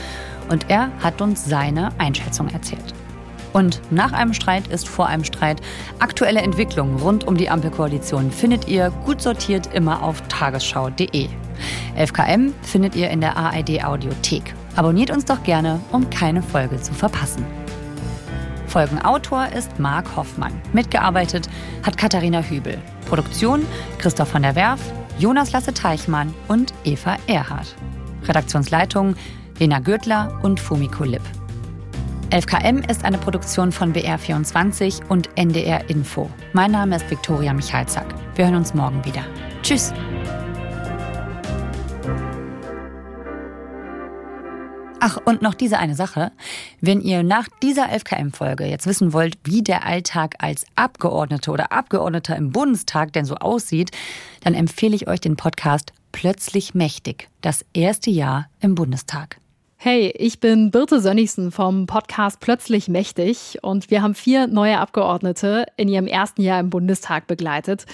Und 0.51 0.69
er 0.69 0.91
hat 0.99 1.23
uns 1.23 1.45
seine 1.45 1.91
Einschätzung 1.99 2.49
erzählt. 2.49 2.93
Und 3.53 3.81
nach 3.93 4.13
einem 4.13 4.35
Streit 4.35 4.67
ist 4.67 4.89
vor 4.89 5.07
einem 5.07 5.23
Streit. 5.23 5.61
Aktuelle 6.01 6.43
Entwicklungen 6.43 6.97
rund 6.99 7.29
um 7.29 7.37
die 7.37 7.49
Ampelkoalition 7.49 8.33
findet 8.33 8.67
ihr 8.67 8.91
gut 9.05 9.23
sortiert 9.23 9.73
immer 9.73 10.03
auf 10.03 10.21
tagesschau.de. 10.23 11.29
11KM 11.97 12.51
findet 12.63 12.97
ihr 12.97 13.09
in 13.09 13.21
der 13.21 13.37
ARD 13.37 13.85
Audiothek. 13.85 14.53
Abonniert 14.75 15.13
uns 15.13 15.27
doch 15.27 15.45
gerne, 15.45 15.79
um 15.93 16.11
keine 16.11 16.43
Folge 16.43 16.81
zu 16.83 16.93
verpassen. 16.93 17.47
Folgenautor 18.73 19.49
ist 19.49 19.79
Marc 19.79 20.17
Hoffmann. 20.17 20.59
Mitgearbeitet 20.73 21.47
hat 21.83 21.99
Katharina 21.99 22.41
Hübel. 22.41 22.79
Produktion 23.07 23.67
Christoph 23.99 24.31
von 24.31 24.41
der 24.41 24.55
Werf, 24.55 24.81
Jonas 25.19 25.53
Lasse 25.53 25.75
Teichmann 25.75 26.33
und 26.49 26.73
Eva 26.83 27.19
Erhardt. 27.27 27.77
Redaktionsleitung 28.27 29.15
Lena 29.59 29.79
Gürtler 29.79 30.41
und 30.43 30.59
Fumiko 30.59 31.05
Lipp. 31.05 31.21
11KM 32.31 32.91
ist 32.91 33.05
eine 33.05 33.19
Produktion 33.19 33.73
von 33.73 33.93
BR24 33.93 35.07
und 35.11 35.29
NDR 35.37 35.91
Info. 35.91 36.31
Mein 36.55 36.71
Name 36.71 36.97
ist 36.97 37.11
Viktoria 37.11 37.53
Michalzack. 37.53 38.07
Wir 38.37 38.47
hören 38.47 38.57
uns 38.57 38.73
morgen 38.73 39.05
wieder. 39.05 39.23
Tschüss! 39.63 39.93
Ach, 45.05 45.19
und 45.25 45.43
noch 45.43 45.55
diese 45.55 45.81
eine 45.81 45.97
Sache. 45.97 46.31
Wenn 46.81 47.01
ihr 47.01 47.25
nach 47.25 47.49
dieser 47.61 47.91
11KM-Folge 47.91 48.67
jetzt 48.67 48.87
wissen 48.87 49.13
wollt, 49.13 49.37
wie 49.43 49.61
der 49.61 49.85
Alltag 49.85 50.37
als 50.39 50.65
Abgeordnete 50.77 51.51
oder 51.51 51.73
Abgeordneter 51.73 52.37
im 52.37 52.53
Bundestag 52.53 53.13
denn 53.13 53.25
so 53.25 53.35
aussieht, 53.35 53.91
dann 54.45 54.55
empfehle 54.55 54.95
ich 54.95 55.09
euch 55.09 55.19
den 55.19 55.35
Podcast 55.35 55.93
Plötzlich 56.13 56.75
Mächtig, 56.75 57.29
das 57.41 57.65
erste 57.75 58.11
Jahr 58.11 58.49
im 58.61 58.77
Bundestag. 58.77 59.42
Hey, 59.85 60.15
ich 60.17 60.39
bin 60.39 60.71
Birte 60.71 61.01
Sönnigsen 61.01 61.51
vom 61.51 61.87
Podcast 61.87 62.39
Plötzlich 62.39 62.87
Mächtig 62.87 63.59
und 63.63 63.91
wir 63.91 64.01
haben 64.01 64.15
vier 64.15 64.47
neue 64.47 64.79
Abgeordnete 64.79 65.67
in 65.77 65.89
ihrem 65.89 66.07
ersten 66.07 66.41
Jahr 66.41 66.61
im 66.61 66.71
Bundestag 66.71 67.27
begleitet. 67.27 67.87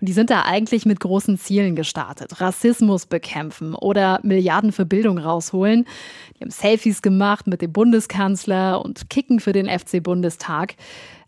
Und 0.00 0.08
die 0.08 0.12
sind 0.12 0.30
da 0.30 0.42
eigentlich 0.42 0.86
mit 0.86 0.98
großen 0.98 1.38
Zielen 1.38 1.76
gestartet. 1.76 2.40
Rassismus 2.40 3.06
bekämpfen 3.06 3.76
oder 3.76 4.18
Milliarden 4.24 4.72
für 4.72 4.84
Bildung 4.84 5.18
rausholen. 5.18 5.86
Die 6.36 6.42
haben 6.42 6.50
Selfies 6.50 7.00
gemacht 7.00 7.46
mit 7.46 7.62
dem 7.62 7.72
Bundeskanzler 7.72 8.84
und 8.84 9.08
kicken 9.08 9.38
für 9.38 9.52
den 9.52 9.68
FC 9.68 10.02
Bundestag. 10.02 10.74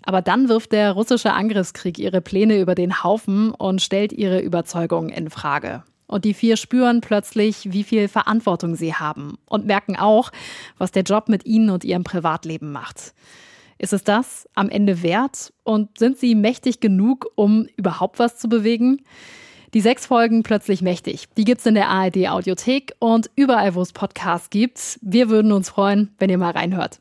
Aber 0.02 0.20
dann 0.20 0.48
wirft 0.48 0.72
der 0.72 0.90
russische 0.94 1.32
Angriffskrieg 1.32 1.96
ihre 1.96 2.20
Pläne 2.20 2.58
über 2.58 2.74
den 2.74 3.04
Haufen 3.04 3.52
und 3.52 3.82
stellt 3.82 4.12
ihre 4.12 4.40
Überzeugungen 4.40 5.10
in 5.10 5.30
Frage. 5.30 5.84
Und 6.08 6.24
die 6.24 6.34
vier 6.34 6.56
spüren 6.56 7.00
plötzlich, 7.00 7.72
wie 7.72 7.84
viel 7.84 8.08
Verantwortung 8.08 8.74
sie 8.74 8.94
haben 8.94 9.38
und 9.46 9.66
merken 9.66 9.94
auch, 9.94 10.32
was 10.78 10.90
der 10.90 11.02
Job 11.02 11.28
mit 11.28 11.46
ihnen 11.46 11.70
und 11.70 11.84
ihrem 11.84 12.02
Privatleben 12.02 12.72
macht. 12.72 13.14
Ist 13.78 13.92
es 13.92 14.02
das 14.02 14.48
am 14.54 14.68
Ende 14.68 15.02
wert? 15.02 15.52
Und 15.62 15.98
sind 15.98 16.18
sie 16.18 16.34
mächtig 16.34 16.80
genug, 16.80 17.28
um 17.36 17.68
überhaupt 17.76 18.18
was 18.18 18.36
zu 18.38 18.48
bewegen? 18.48 19.02
Die 19.74 19.80
sechs 19.82 20.06
Folgen 20.06 20.42
plötzlich 20.42 20.80
mächtig. 20.82 21.28
Die 21.36 21.44
gibt's 21.44 21.66
in 21.66 21.74
der 21.74 21.88
ARD 21.88 22.28
Audiothek 22.28 22.94
und 22.98 23.30
überall, 23.36 23.74
wo 23.74 23.82
es 23.82 23.92
Podcasts 23.92 24.50
gibt. 24.50 24.98
Wir 25.02 25.28
würden 25.28 25.52
uns 25.52 25.68
freuen, 25.68 26.14
wenn 26.18 26.30
ihr 26.30 26.38
mal 26.38 26.52
reinhört. 26.52 27.00